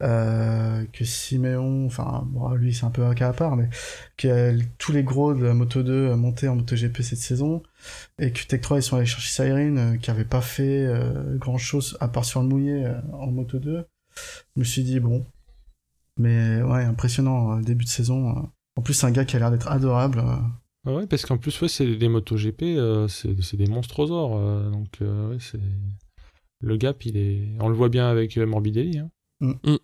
[0.00, 3.68] que Simeon, enfin bon, lui c'est un peu un cas à part, mais
[4.16, 7.62] que tous les gros de la Moto 2 montaient en MotoGP cette saison,
[8.18, 10.88] et que Tech 3 ils sont allés chercher Cyrene, qui avait pas fait
[11.36, 13.86] grand chose à part sur le mouillé en Moto 2,
[14.56, 15.26] je me suis dit bon,
[16.18, 18.50] mais ouais impressionnant début de saison.
[18.76, 20.24] En plus c'est un gars qui a l'air d'être adorable.
[20.86, 24.36] Ah ouais, parce qu'en plus, ouais, c'est des MotoGP, euh, c'est des monstrosaures.
[24.36, 25.60] Euh, donc, euh, ouais, c'est.
[26.60, 27.48] Le gap, il est.
[27.60, 28.98] On le voit bien avec Morbidelli.
[28.98, 29.10] Hein,
[29.40, 29.52] mm.
[29.64, 29.78] Mm.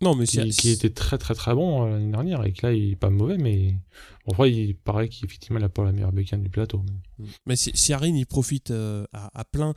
[0.00, 2.92] Non, mais qui, qui, était très très très bon l'année dernière et que là, il
[2.92, 3.74] est pas mauvais, mais.
[4.26, 6.82] En vrai, il paraît qu'effectivement, il n'a pas la meilleure bécane du plateau.
[7.44, 7.56] Mais mm.
[7.74, 9.74] Siarin, il profite à, plein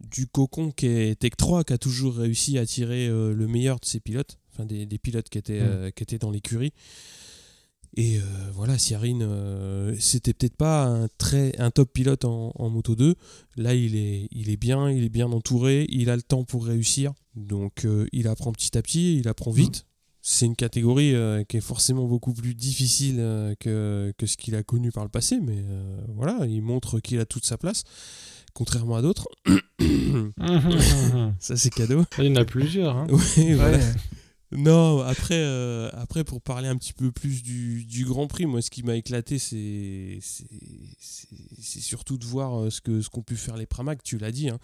[0.00, 3.84] du cocon qui est Tech 3, qui a toujours réussi à tirer le meilleur de
[3.84, 5.62] ses pilotes, enfin des, des pilotes qui étaient,
[5.94, 6.72] qui étaient dans l'écurie.
[7.96, 8.22] Et euh,
[8.52, 13.14] voilà, Siarine, euh, c'était peut-être pas un, très, un top pilote en, Moto 2.
[13.56, 16.66] Là, il est, il est bien, il est bien entouré, il a le temps pour
[16.66, 17.12] réussir.
[17.36, 19.86] Donc, euh, il apprend petit à petit, il apprend vite.
[20.26, 21.14] C'est une catégorie
[21.50, 23.16] qui est forcément beaucoup plus difficile
[23.60, 25.62] que, que, ce qu'il a connu par le passé, mais
[26.16, 27.84] voilà, il montre qu'il a toute sa place,
[28.54, 29.28] contrairement à d'autres.
[31.40, 32.04] Ça, c'est cadeau.
[32.16, 32.96] Il y en a plusieurs.
[32.96, 33.06] Hein.
[33.36, 33.78] voilà.
[34.56, 38.62] Non, après, euh, après, pour parler un petit peu plus du, du Grand Prix, moi,
[38.62, 40.20] ce qui m'a éclaté, c'est
[41.60, 44.48] surtout de voir euh, ce qu'ont ce qu'ont pu faire les Pramac, tu l'as dit.
[44.48, 44.58] Hein.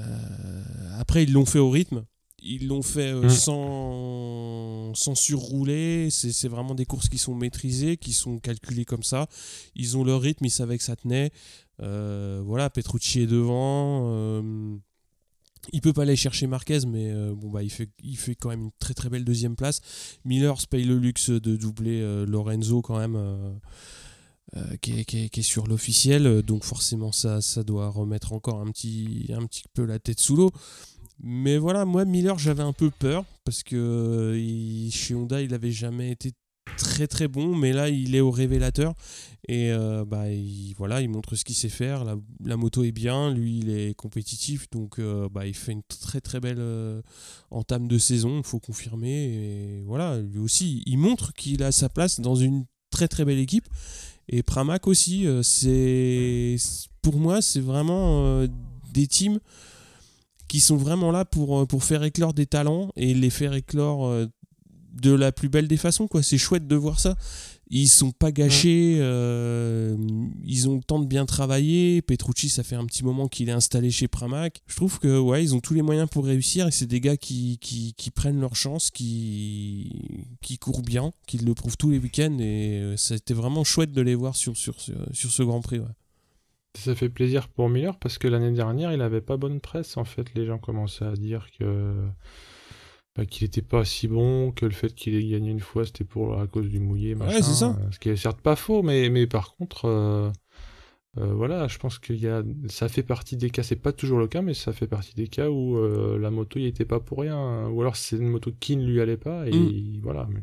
[0.00, 2.04] Euh, après, ils l'ont fait au rythme.
[2.44, 3.30] Ils l'ont fait mm.
[3.30, 6.10] sans, sans surrouler.
[6.10, 9.28] C'est vraiment des courses qui sont maîtrisées, qui sont calculées comme ça.
[9.76, 11.30] Ils ont leur rythme, ils savaient que ça tenait.
[11.78, 14.42] voilà, Petrucci est devant.
[15.72, 18.48] Il peut pas aller chercher Marquez, mais euh, bon bah il fait, il fait quand
[18.48, 19.80] même une très très belle deuxième place.
[20.24, 23.14] Miller se paye le luxe de doubler euh, Lorenzo quand même,
[24.56, 29.46] euh, qui, est, sur l'officiel, donc forcément ça, ça doit remettre encore un petit, un
[29.46, 30.50] petit peu la tête sous l'eau.
[31.20, 34.36] Mais voilà, moi Miller j'avais un peu peur parce que
[34.90, 36.32] chez Honda il avait jamais été
[36.76, 38.94] très très bon, mais là il est au révélateur
[39.48, 42.04] et euh, bah, il, voilà, il montre ce qu'il sait faire.
[42.44, 46.20] La, moto est bien, lui il est compétitif, donc euh, bah, il fait une très
[46.20, 47.02] très belle euh,
[47.50, 49.10] entame de saison, il faut confirmer.
[49.10, 53.38] Et voilà, lui aussi, il montre qu'il a sa place dans une très très belle
[53.38, 53.68] équipe.
[54.28, 56.56] Et Pramac aussi, c'est
[57.02, 58.46] pour moi, c'est vraiment
[58.92, 59.40] des teams
[60.46, 64.28] qui sont vraiment là pour, pour faire éclore des talents et les faire éclore
[64.92, 66.08] de la plus belle des façons.
[66.08, 66.22] quoi.
[66.22, 67.16] C'est chouette de voir ça.
[67.74, 69.96] Ils sont pas gâchés, euh,
[70.44, 72.02] ils ont le temps de bien travailler.
[72.02, 74.60] Petrucci, ça fait un petit moment qu'il est installé chez Pramac.
[74.66, 77.16] Je trouve que ouais, ils ont tous les moyens pour réussir et c'est des gars
[77.16, 81.98] qui, qui, qui, prennent leur chance, qui, qui courent bien, qui le prouvent tous les
[81.98, 85.42] week-ends et euh, ça a été vraiment chouette de les voir sur, sur, sur, ce
[85.42, 85.80] Grand Prix.
[86.74, 90.04] Ça fait plaisir pour Miller parce que l'année dernière, il avait pas bonne presse en
[90.04, 90.34] fait.
[90.34, 91.94] Les gens commençaient à dire que
[93.14, 96.04] bah, qu'il n'était pas si bon, que le fait qu'il ait gagné une fois, c'était
[96.04, 97.36] pour à cause du mouillé, machin.
[97.36, 97.78] Ouais, c'est ça.
[97.90, 100.30] Ce qui est certes pas faux, mais, mais par contre, euh,
[101.18, 104.18] euh, voilà, je pense que y a, ça fait partie des cas, c'est pas toujours
[104.18, 107.00] le cas, mais ça fait partie des cas où euh, la moto il était pas
[107.00, 110.00] pour rien, ou alors c'est une moto qui ne lui allait pas, et mm.
[110.02, 110.26] voilà.
[110.30, 110.42] Mais,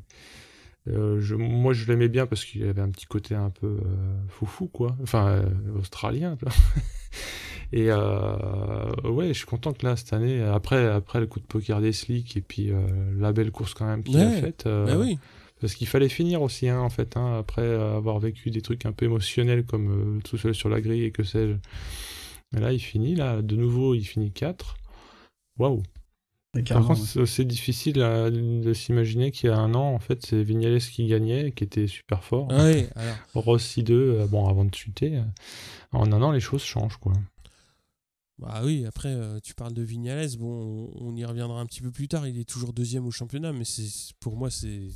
[0.85, 3.79] je, moi je l'aimais bien parce qu'il avait un petit côté un peu
[4.27, 5.43] foufou, quoi, enfin
[5.75, 6.37] australien.
[7.71, 11.45] Et euh, ouais, je suis content que là, cette année, après, après le coup de
[11.45, 12.79] poker des slicks et puis euh,
[13.17, 14.65] la belle course quand même qu'il a faite.
[14.65, 15.19] Euh, bah oui.
[15.61, 18.93] Parce qu'il fallait finir aussi, hein, en fait, hein, après avoir vécu des trucs un
[18.93, 21.55] peu émotionnels comme tout seul sur la grille et que sais-je.
[22.53, 24.77] Mais là, il finit, là, de nouveau, il finit 4.
[25.59, 25.83] Waouh!
[26.67, 30.79] Par contre, c'est difficile de s'imaginer qu'il y a un an, en fait, c'est Vignales
[30.79, 32.47] qui gagnait, qui était super fort.
[32.49, 33.15] Oui, alors.
[33.35, 35.19] Rossi 2, bon, avant de chuter.
[35.91, 37.13] En un an, les choses changent, quoi.
[38.39, 41.91] Bah oui, après, euh, tu parles de Vignales, bon, on, y reviendra un petit peu
[41.91, 44.87] plus tard, il est toujours deuxième au championnat, mais c'est pour moi, c'est.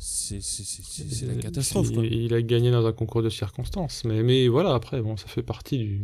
[0.00, 1.90] C'est la catastrophe.
[2.08, 4.04] Il, a gagné dans un concours de circonstances.
[4.04, 6.02] Mais, mais voilà, après, bon, ça fait partie du.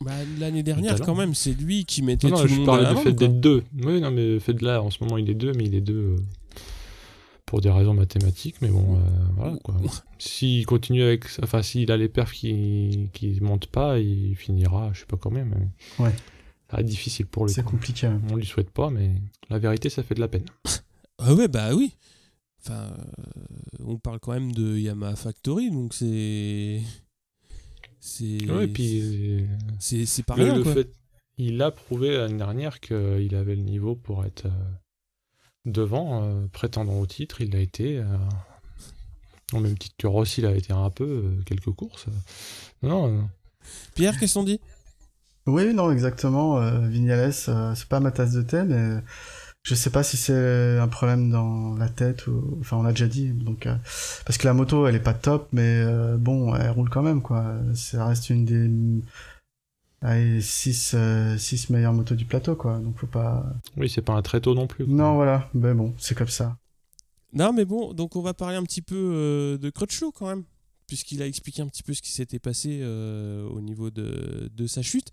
[0.00, 2.60] Bah, L'année dernière, quand même, c'est lui qui mettait non, tout le monde.
[2.60, 3.62] Je parlais du fait d'être deux.
[3.84, 5.74] Oui, non, mais le fait de là, en ce moment, il est deux, mais il
[5.74, 6.16] est deux.
[6.16, 6.16] Euh,
[7.46, 8.98] pour des raisons mathématiques, mais bon, euh,
[9.36, 9.76] voilà quoi.
[10.18, 15.00] S'il continue avec, enfin, s'il a les perfs qui qui montent pas, il finira, je
[15.00, 15.70] sais pas quand même.
[15.98, 16.12] Ouais.
[16.70, 17.54] Ça difficile pour lui.
[17.54, 18.10] C'est compliqué.
[18.30, 19.12] On lui souhaite pas, mais
[19.48, 20.44] la vérité, ça fait de la peine.
[21.18, 21.94] ah ouais, bah oui.
[22.64, 26.80] Enfin, euh, on parle quand même de Yamaha Factory, donc c'est.
[28.00, 28.50] C'est.
[28.50, 29.46] Ouais, puis.
[29.78, 30.74] C'est pas rien, le quoi.
[30.74, 30.90] Fait,
[31.38, 34.46] il a prouvé l'année dernière qu'il avait le niveau pour être.
[34.46, 34.72] Euh,
[35.66, 37.98] devant, euh, prétendant au titre, il a été.
[37.98, 38.04] Euh,
[39.52, 42.06] En même titre que Rossi, il a été un peu, quelques courses.
[42.82, 43.28] Non,
[43.94, 44.60] Pierre, qu'est-ce qu'on dit?
[45.46, 46.58] Oui, non, exactement.
[46.88, 49.00] Vignales, c'est pas ma tasse de thé, mais
[49.62, 53.08] je sais pas si c'est un problème dans la tête ou enfin on a déjà
[53.08, 53.68] dit donc
[54.24, 55.84] parce que la moto elle est pas top mais
[56.18, 59.02] bon elle roule quand même quoi ça reste une des
[60.40, 60.96] 6
[61.38, 62.78] six, meilleures motos du plateau quoi.
[62.78, 63.46] Donc faut pas
[63.76, 65.48] oui c'est pas un très tôt non plus non voilà.
[65.54, 66.56] Mais bon c'est comme ça.
[67.32, 70.44] Non mais bon donc on va parler un petit peu de Crutchlow quand même.
[70.86, 74.82] Puisqu'il a expliqué un petit peu ce qui s'était passé au niveau de, de sa
[74.82, 75.10] chute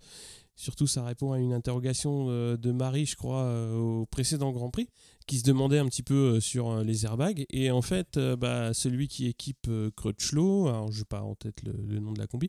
[0.56, 4.70] Surtout, ça répond à une interrogation euh, de Marie, je crois, euh, au précédent Grand
[4.70, 4.88] Prix,
[5.26, 7.44] qui se demandait un petit peu euh, sur les airbags.
[7.50, 11.98] Et en fait, bah, celui qui équipe Crutchlow, alors je n'ai pas en tête le,
[11.98, 12.48] nom de la combi,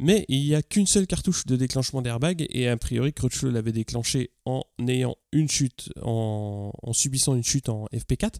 [0.00, 2.44] mais il n'y a qu'une seule cartouche de déclenchement d'airbag.
[2.50, 7.68] Et a priori, Crutchlow l'avait déclenché en ayant une chute, en, en subissant une chute
[7.68, 8.34] en FP4.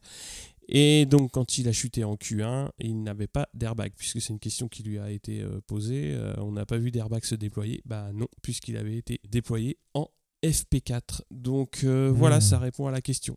[0.69, 4.39] Et donc, quand il a chuté en Q1, il n'avait pas d'airbag, puisque c'est une
[4.39, 6.13] question qui lui a été euh, posée.
[6.15, 7.83] Euh, on n'a pas vu d'airbag se déployer.
[7.85, 10.09] Bah non, puisqu'il avait été déployé en
[10.45, 11.23] FP4.
[11.31, 12.43] Donc euh, voilà, hmm.
[12.43, 13.37] ça répond à la question.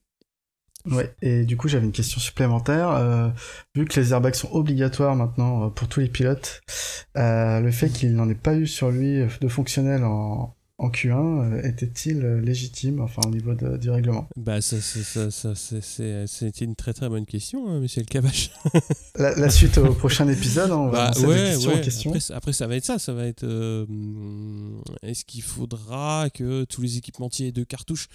[0.85, 3.33] Ouais, et du coup j'avais une question supplémentaire.
[3.75, 6.61] vu que les airbags sont obligatoires maintenant pour tous les pilotes,
[7.15, 11.67] le fait qu'il n'en ait pas eu sur lui de fonctionnel en, en Q1 euh,
[11.67, 14.29] était-il euh, légitime, enfin au niveau du règlement?
[14.35, 18.17] Bah ça, ça, ça, c'est une très très bonne question, hein, Monsieur le
[19.39, 22.11] la, suite au prochain épisode, on va bah, ouais, question.
[22.11, 23.85] Après, après, ça va être ça, ça va être euh,
[25.01, 28.07] est-ce qu'il faudra que tous les équipementiers aient deux cartouches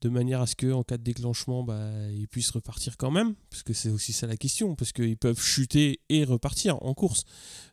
[0.00, 3.34] de manière à ce que en cas de déclenchement, bah, ils puissent repartir quand même,
[3.50, 7.24] parce que c'est aussi ça la question, parce qu'ils peuvent chuter et repartir en course.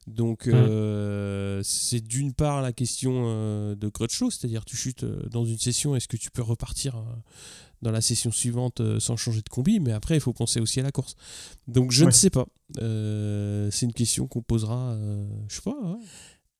[0.08, 1.62] Donc mmh.
[1.64, 6.08] c'est d'une part la question de crutch c'est-à-dire tu chutes euh, dans une session, est-ce
[6.08, 7.02] que tu peux repartir euh,
[7.82, 9.80] dans la session suivante euh, sans changer de combi?
[9.80, 11.16] Mais après, il faut penser aussi à la course.
[11.68, 12.46] Donc je ne sais pas.
[12.76, 14.98] c'est une question qu'on posera,
[15.48, 15.98] je sais pas.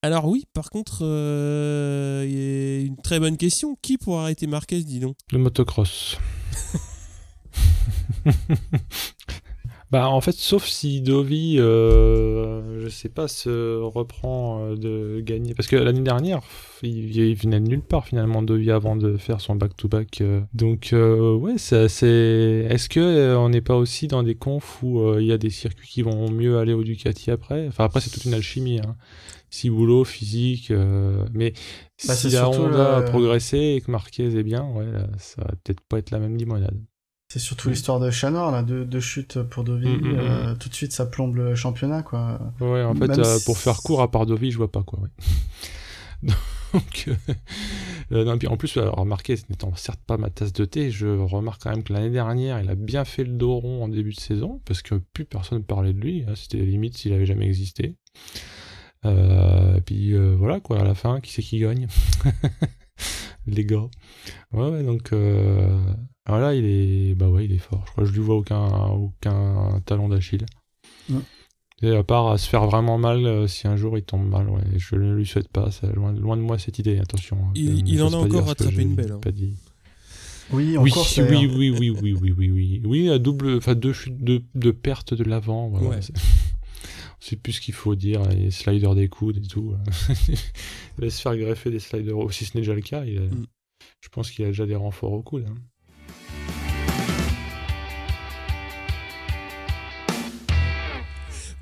[0.02, 3.78] Alors oui, par contre, il y a une très bonne question.
[3.82, 5.16] Qui pourra arrêter Marquez, dis donc?
[5.32, 6.18] Le motocross.
[9.94, 15.54] Bah en fait, sauf si Dovi, euh, je sais pas, se reprend euh, de gagner.
[15.54, 16.40] Parce que l'année dernière,
[16.82, 20.22] il, venait de nulle part finalement Dovi avant de faire son back-to-back.
[20.22, 20.42] Euh.
[20.56, 25.32] Donc ouais, c'est Est-ce que on n'est pas aussi dans des confs où il y
[25.32, 27.68] a des circuits qui vont mieux aller au Ducati après?
[27.68, 28.80] Enfin après c'est toute une alchimie.
[28.80, 28.96] Hein.
[29.52, 30.74] Si boulot, physique,
[31.36, 31.54] mais
[32.08, 34.88] bah, si la Honda a progressé et que Marquez est bien, ouais,
[35.20, 36.80] ça va peut-être pas être la même limonade.
[37.34, 39.88] C'est surtout l'histoire de Chat là, deux, deux chutes pour Dovi.
[39.88, 40.58] Mm, mm, euh, mm.
[40.60, 42.40] tout de suite, ça plombe le championnat, quoi.
[42.60, 45.00] Ouais, en fait, euh, pour faire court, à part Dovi, je vois pas, quoi.
[46.22, 47.10] Donc,
[48.12, 51.08] euh, non, puis en plus, remarquez, ce n'étant certes pas ma tasse de thé, je
[51.08, 54.14] remarque quand même que l'année dernière, il a bien fait le dos rond en début
[54.14, 56.26] de saison, parce que plus personne ne parlait de lui.
[56.28, 57.96] Hein, C'était limite s'il avait jamais existé.
[59.06, 61.88] et puis voilà, quoi, à la fin, qui c'est qui gagne?
[63.48, 63.90] Les gars.
[64.52, 65.12] Ouais, ouais donc
[66.26, 67.84] alors là, il est, bah ouais, il est fort.
[67.86, 70.46] Je crois que je lui vois aucun, aucun talon d'Achille.
[71.82, 74.48] Et à part à se faire vraiment mal euh, si un jour il tombe mal,
[74.48, 75.70] ouais, je ne lui souhaite pas.
[75.70, 77.38] Ça, loin, loin de moi cette idée, attention.
[77.44, 77.52] Hein.
[77.56, 79.12] Il, en a encore rattrapé une belle.
[79.12, 79.20] Hein.
[80.52, 81.06] Oui, encore.
[81.18, 82.82] Oui, oui, oui, oui, oui, oui, oui, oui.
[82.86, 85.68] Oui, à double, enfin deux chutes de, de perte de l'avant.
[85.68, 85.90] Voilà.
[85.90, 86.00] Ouais.
[87.20, 89.74] C'est plus ce qu'il faut dire, les sliders des coudes et tout.
[90.30, 93.04] il va se faire greffer des sliders, si ce n'est déjà le cas.
[93.04, 93.46] Il mm.
[94.00, 95.46] Je pense qu'il a déjà des renforts au coude.
[95.50, 95.56] Hein.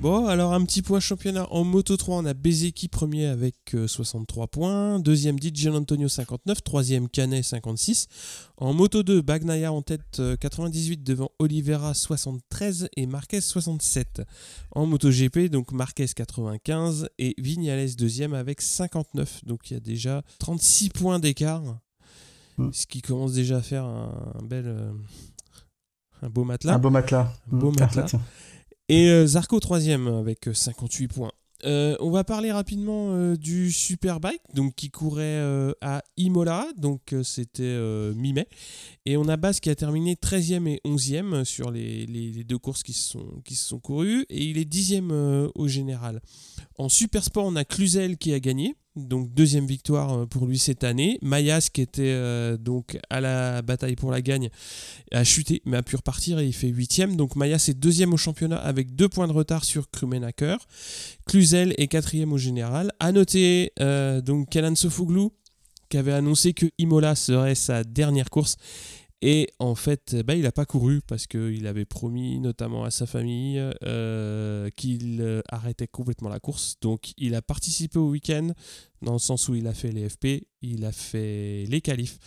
[0.02, 4.44] Bon, alors un petit point championnat en Moto 3, on a Bezeki premier avec 63
[4.44, 8.08] euh, points, deuxième Gian Antonio 59, troisième Canet 56.
[8.58, 14.24] En Moto 2, Bagnaia en tête 98 euh, devant Oliveira 73 et Marquez 67.
[14.72, 19.46] En Moto GP, donc Marquez 95 et Vignales deuxième avec 59.
[19.46, 21.62] Donc il y a déjà 36 points d'écart,
[22.58, 22.72] mm.
[22.74, 24.66] ce qui commence déjà à faire un, bel...
[24.66, 24.92] Euh,
[26.24, 26.74] un beau matelas.
[26.74, 27.36] Un beau matelas.
[27.52, 27.80] Un beau mm.
[27.80, 28.12] matelas.
[28.92, 31.32] Et euh, Zarco troisième avec 58 points.
[31.64, 35.40] Euh, on va parler rapidement euh, du Superbike, donc qui courait
[35.80, 37.80] à Imola, donc c'était
[38.14, 38.50] mi-mai.
[39.06, 42.92] Et on a Bas qui a terminé 13e et 11e sur les, deux courses qui
[42.92, 46.22] se, sont, qui se sont courues, et il est 10e au général.
[46.78, 50.84] En Supersport, on a Cluzel qui a gagné, donc deuxième victoire euh, pour lui cette
[50.84, 51.18] année.
[51.22, 54.50] Mayas qui était euh, donc à la bataille pour la gagne
[55.12, 57.16] a chuté mais a pu repartir et il fait huitième.
[57.16, 60.58] Donc Mayas est deuxième au championnat avec deux points de retard sur Krumenacker.
[61.26, 62.92] Cluzel est quatrième au général.
[63.00, 65.32] À noter euh, donc Kalan Sofoglou
[65.90, 68.56] qui avait annoncé que Imola serait sa dernière course
[69.22, 73.06] et en fait, bah, il n'a pas couru parce qu'il avait promis notamment à sa
[73.06, 73.62] famille
[74.76, 76.78] qu'il arrêtait complètement la course.
[76.82, 78.50] Donc il a participé au week-end
[79.02, 82.18] dans le sens où il a fait les FP, il a fait les qualifs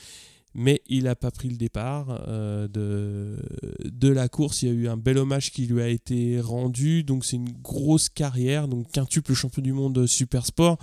[0.54, 3.36] mais il n'a pas pris le départ euh, de,
[3.84, 4.62] de la course.
[4.62, 7.50] Il y a eu un bel hommage qui lui a été rendu, donc c'est une
[7.50, 10.78] grosse carrière, donc quintuple champion du monde super sport.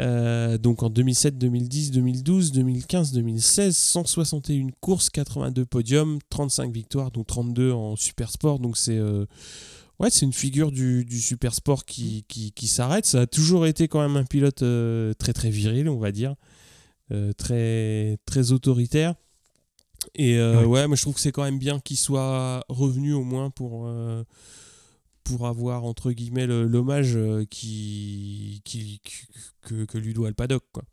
[0.00, 7.26] Euh, donc en 2007, 2010, 2012, 2015, 2016, 161 courses, 82 podiums, 35 victoires, donc
[7.26, 8.58] 32 en super sport.
[8.58, 9.24] Donc c'est euh,
[10.00, 13.06] ouais, c'est une figure du, du super sport qui, qui, qui s'arrête.
[13.06, 14.64] Ça a toujours été quand même un pilote
[15.18, 16.34] très très viril, on va dire.
[17.12, 19.14] Euh, très, très autoritaire.
[20.14, 23.22] Et euh, ouais, moi je trouve que c'est quand même bien qu'il soit revenu au
[23.22, 24.24] moins pour, euh,
[25.24, 27.18] pour avoir entre guillemets l'hommage
[27.50, 29.00] qui, qui,
[29.62, 30.64] que, que, lui doit le paddock.
[30.72, 30.84] Quoi.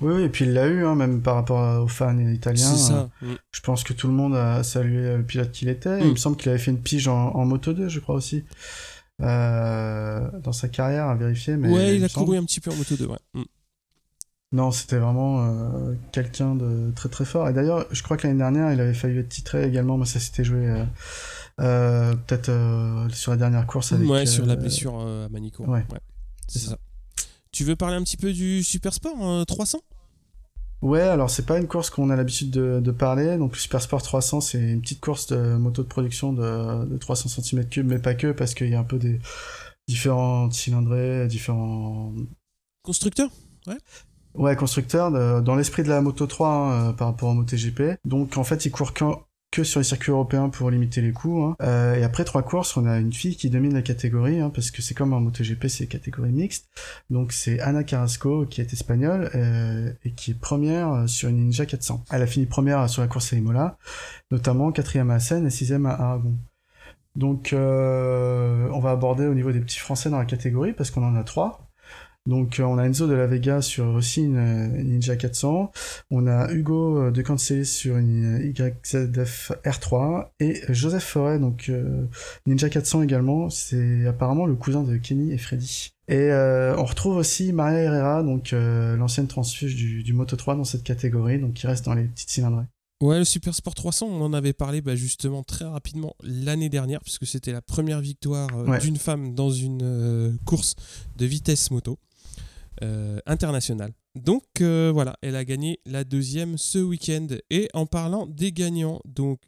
[0.00, 2.74] Oui, et puis il l'a eu, hein, même par rapport aux fans italiens.
[2.74, 3.10] Ça.
[3.20, 6.00] Je pense que tout le monde a salué le pilote qu'il était.
[6.00, 6.10] Il mm.
[6.10, 8.44] me semble qu'il avait fait une pige en, Moto 2, je crois aussi.
[9.18, 11.56] dans sa carrière, à vérifier.
[11.56, 13.18] Mais ouais, il, a couru un petit peu en Moto 2, ouais.
[13.34, 13.42] Mm.
[14.52, 17.48] Non, c'était vraiment euh, quelqu'un de très très fort.
[17.48, 20.20] Et d'ailleurs, je crois que l'année dernière, il avait failli être titré également, mais ça
[20.20, 20.68] s'était joué
[21.60, 23.92] euh, euh, peut-être sur la dernière course.
[23.92, 25.64] Avec, ouais, sur la blessure à Manico.
[25.64, 25.84] Ouais,
[26.48, 26.78] c'est ça.
[27.50, 29.80] Tu veux parler un petit peu du Super Sport 300
[30.80, 33.36] Ouais, alors c'est pas une course qu'on a l'habitude de, parler.
[33.38, 36.96] Donc le Super Sport 300, c'est une petite course de moto de production de, de
[36.96, 39.20] 300 cm3, mais pas que, parce qu'il y a un peu des
[39.86, 42.12] différents cylindrés, différents...
[42.82, 43.30] Constructeurs
[43.68, 43.78] Ouais.
[44.34, 45.10] Ouais, constructeur,
[45.42, 47.98] dans l'esprit de la Moto 3 hein, euh, par rapport au MotoGP.
[48.04, 48.94] Donc en fait, il court
[49.52, 51.42] que sur les circuits européens pour limiter les coûts.
[51.42, 51.56] Hein.
[51.60, 54.70] Euh, et après trois courses, on a une fille qui domine la catégorie, hein, parce
[54.70, 56.68] que c'est comme en MotoGP, c'est catégorie mixte.
[57.10, 61.66] Donc c'est Ana Carrasco, qui est espagnole, euh, et qui est première sur une Ninja
[61.66, 62.04] 400.
[62.10, 63.76] Elle a fini première sur la course à Imola,
[64.30, 66.34] notamment quatrième à Seine et sixième à Aragon.
[67.14, 71.14] Donc on va aborder au niveau des petits français dans la catégorie, parce qu'on en
[71.14, 71.61] a trois.
[72.26, 75.72] Donc euh, on a Enzo de la Vega sur aussi une, euh, Ninja 400,
[76.10, 81.70] on a Hugo euh, de Cancelis sur une YZF R3 et Joseph Forêt donc
[82.46, 85.94] Ninja 400 également, c'est apparemment le cousin de Kenny et Freddy.
[86.08, 91.38] Et on retrouve aussi Maria Herrera, donc l'ancienne transfuge du, Moto 3 dans cette catégorie,
[91.38, 92.66] donc qui reste dans les petites cylindrées.
[93.00, 97.00] Ouais, le Super Sport 300, on en avait parlé bah, justement très rapidement l'année dernière,
[97.00, 98.48] puisque c'était la première victoire
[98.80, 100.74] d'une femme dans une course
[101.16, 101.98] de vitesse moto.
[102.82, 107.28] Euh, international Donc euh, voilà, elle a gagné la deuxième ce week-end.
[107.50, 109.40] Et en parlant des gagnants, donc,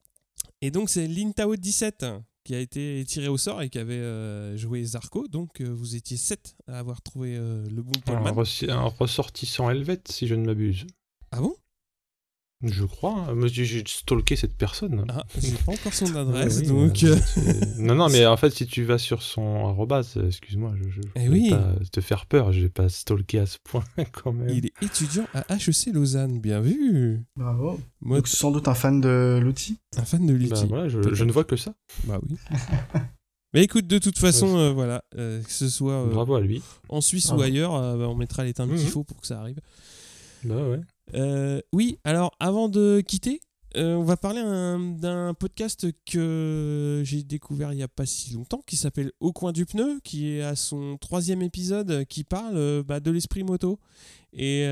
[0.61, 2.07] et donc c'est Lintao 17
[2.45, 5.27] qui a été tiré au sort et qui avait euh, joué Zarco.
[5.27, 10.35] Donc vous étiez 7 à avoir trouvé le bon Un, un ressortissant helvète, si je
[10.35, 10.87] ne m'abuse.
[11.33, 11.55] Ah bon?
[12.73, 13.27] Je crois.
[13.29, 13.47] Hein.
[13.47, 15.05] J'ai stalké cette personne.
[15.09, 17.03] Ah, j'ai pas encore son adresse, donc.
[17.03, 17.17] Euh,
[17.79, 21.29] non, non, mais en fait, si tu vas sur son arrobase, excuse-moi, je, je eh
[21.29, 24.49] vais pas te faire peur, je vais pas stalker à ce point quand même.
[24.49, 27.21] Il est étudiant à HEC Lausanne, bien vu.
[27.37, 27.81] Bravo.
[28.03, 29.79] Donc, sans doute un fan de l'outil.
[29.97, 30.67] Un fan de l'outil.
[30.67, 31.75] Bah, je, ne vois que ça.
[32.05, 32.37] Bah oui.
[33.55, 36.61] Mais écoute, de toute façon, euh, voilà, euh, que ce soit Bravo à lui.
[36.89, 38.91] en Suisse ou ailleurs, bah, on mettra les timbres qu'il mhm.
[38.91, 39.61] faut pour que ça arrive.
[40.45, 40.81] Bah ouais.
[41.13, 43.41] Euh, oui, alors avant de quitter,
[43.77, 48.63] euh, on va parler d'un podcast que j'ai découvert il n'y a pas si longtemps,
[48.67, 52.83] qui s'appelle Au coin du pneu, qui est à son troisième épisode, qui parle euh,
[52.85, 53.81] bah, de l'esprit moto.
[54.37, 54.67] Et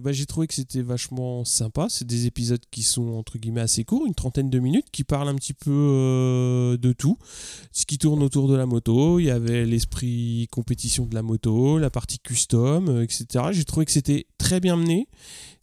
[0.00, 1.86] bah, j'ai trouvé que c'était vachement sympa.
[1.88, 5.28] C'est des épisodes qui sont entre guillemets assez courts, une trentaine de minutes, qui parlent
[5.28, 7.18] un petit peu de tout.
[7.72, 9.18] Ce qui tourne autour de la moto.
[9.18, 13.46] Il y avait l'esprit compétition de la moto, la partie custom, etc.
[13.52, 15.08] J'ai trouvé que c'était très bien mené.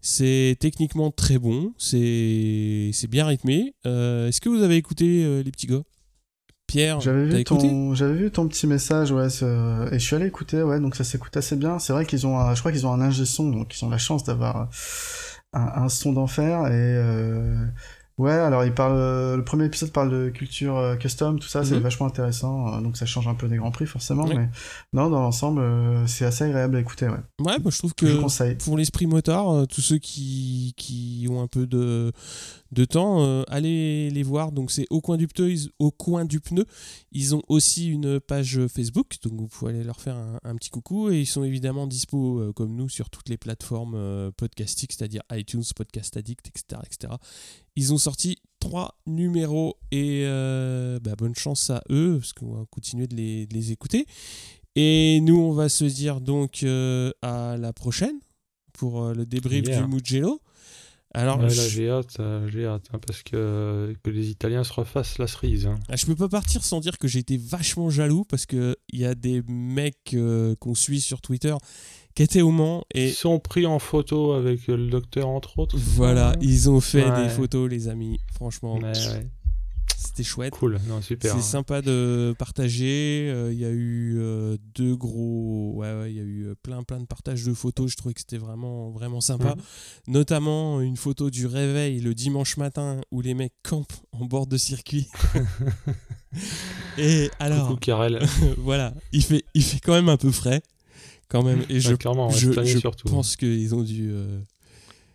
[0.08, 3.74] C'est techniquement très bon, c'est bien rythmé.
[3.88, 5.82] Euh, est-ce que vous avez écouté euh, les petits gars?
[6.68, 7.94] Pierre, j'avais vu, ton...
[7.94, 11.56] vu ton petit message, ouais, et je suis allé écouter, ouais, donc ça s'écoute assez
[11.56, 11.80] bien.
[11.80, 13.98] C'est vrai qu'ils ont, je crois qu'ils ont un ingé son, donc ils ont la
[13.98, 14.70] chance d'avoir
[15.56, 17.56] un, son d'enfer et euh,
[18.18, 18.96] Ouais, alors il parle,
[19.36, 21.82] le premier épisode parle de culture euh, custom, tout ça, c'est mhm.
[21.82, 24.48] vachement intéressant, euh, donc ça change un peu des grands prix forcément, mais
[24.94, 25.62] non, dans l'ensemble,
[26.08, 27.20] c'est assez agréable à écouter, ouais.
[27.42, 32.14] Ouais, je trouve que pour l'esprit motard, tous ceux qui, qui ont un peu de,
[32.76, 34.52] de temps, euh, allez les voir.
[34.52, 36.66] Donc c'est au coin du pneu, ils, au coin du pneu.
[37.12, 41.10] Ils ont aussi une page Facebook, donc vous pouvez aller leur faire un, petit coucou.
[41.10, 45.22] Et ils sont évidemment dispo euh, comme nous sur toutes les plateformes euh, podcastiques, c'est-à-dire
[45.32, 47.14] iTunes, Podcast Addict, etc., etc.
[47.78, 50.26] Ils ont sorti trois numéros et
[51.02, 54.06] bah, bonne chance à eux parce qu'on va continuer de les, de les, écouter.
[54.76, 58.20] Et nous, on va se dire donc à la prochaine
[58.74, 60.42] pour le débrief du Mugello.
[61.16, 64.74] Alors, Ouais, là, j'ai hâte, euh, j'ai hâte, hein, parce que, que les Italiens se
[64.74, 65.66] refassent la cerise.
[65.66, 65.80] hein.
[65.90, 69.00] ah, je peux pas partir sans dire que j'ai été vachement jaloux parce que il
[69.00, 71.56] y a des mecs euh, qu'on suit sur Twitter
[72.16, 75.58] qui étaient au Mans Ils et sont pris en photo avec euh, le docteur, entre
[75.60, 75.78] autres.
[75.78, 77.24] voilà, ils ont fait Ouais.
[77.24, 78.20] des photos, les amis.
[78.34, 78.92] Franchement, ouais.
[80.06, 80.54] C'était chouette.
[80.54, 81.32] Cool, non, super.
[81.32, 81.42] C'est hein.
[81.42, 83.30] sympa de partager.
[83.32, 85.74] euh, Il y a eu euh, deux gros.
[85.76, 87.92] Ouais, ouais, il y a eu euh, plein, plein de partages de photos.
[87.92, 89.56] Je trouvais que c'était vraiment, vraiment sympa.
[89.56, 90.14] Mhm.
[90.14, 94.58] Notamment une photo du réveil le dimanche matin où les mecs campent en bord de
[94.58, 95.08] circuit.
[96.98, 98.26] Et alors, Coucou Karel.
[98.58, 100.62] voilà, il fait, il fait quand même un peu frais.
[101.28, 101.64] Quand même.
[101.70, 101.98] Et je, Ouais,
[102.32, 104.10] je, je pense qu'ils ont dû.
[104.12, 104.40] euh,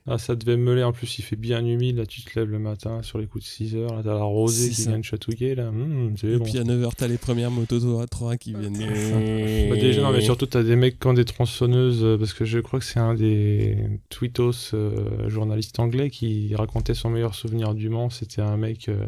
[0.07, 2.59] Ah, ça devait meuler, en plus il fait bien humide, là tu te lèves le
[2.59, 4.91] matin sur les coups de 6 heures, là t'as la rosée qui ça.
[4.91, 5.71] vient de chatouiller, là,
[6.17, 6.45] c'est Et bon.
[6.45, 8.79] puis à 9h, t'as les premières motos 3 qui viennent.
[9.71, 12.45] Bah, déjà, non, mais surtout, t'as des mecs qui ont des tronçonneuses, euh, parce que
[12.45, 13.77] je crois que c'est un des
[14.09, 18.11] tweetos euh, journalistes anglais qui racontait son meilleur souvenir du Mans.
[18.11, 18.89] C'était un mec.
[18.89, 19.07] euh,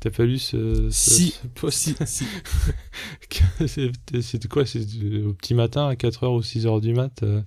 [0.00, 1.30] T'as pas lu ce, ce, Si.
[1.42, 2.24] ce post Si, si.
[4.22, 4.64] C'était quoi?
[4.64, 4.80] C'est
[5.26, 7.42] au petit matin, à 4h ou 6h du mat, euh,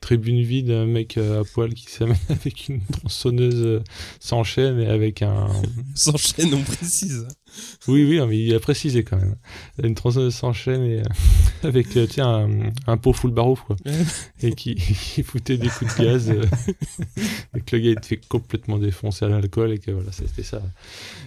[0.00, 3.82] tribune vide, un mec euh, à poil qui s'amène avec une tronçonneuse euh,
[4.20, 5.48] sans chaîne et avec un.
[5.96, 7.26] Sans chaîne, on précise.
[7.88, 9.36] Oui, oui, mais il a précisé quand même.
[9.82, 11.02] Une tronçonneuse sans chaîne et euh,
[11.62, 13.76] avec euh, tiens, un, un pot full barouf, quoi.
[14.42, 16.30] Et qui, qui foutait des coups de gaz.
[16.30, 16.44] euh,
[17.56, 20.62] et que le gars il était complètement défoncé à l'alcool et que voilà, c'était ça.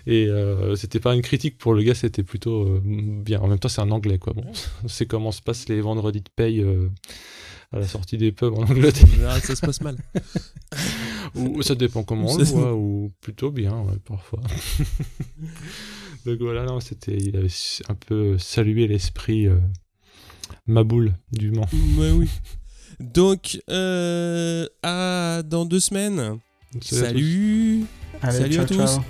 [0.05, 3.39] Et euh, c'était pas une critique pour le gars, c'était plutôt bien.
[3.39, 4.33] En même temps, c'est un anglais, quoi.
[4.33, 4.43] Bon,
[4.87, 6.65] c'est comment se passent les vendredis de paye
[7.71, 9.07] à la sortie des pubs en Angleterre.
[9.43, 9.97] Ça se passe mal.
[11.35, 14.41] Ou ça dépend comment on le voit, ou plutôt bien, ouais, parfois.
[16.25, 17.47] Donc voilà, non, c'était, il avait
[17.87, 19.57] un peu salué l'esprit euh,
[20.67, 21.67] Maboule du Mans.
[21.97, 22.29] Ouais, oui.
[22.99, 26.39] Donc, euh, à dans deux semaines.
[26.79, 26.95] Salut à tous.
[26.95, 27.85] Salut.
[28.21, 28.75] Allez, Salut à tous.
[28.75, 29.03] ciao.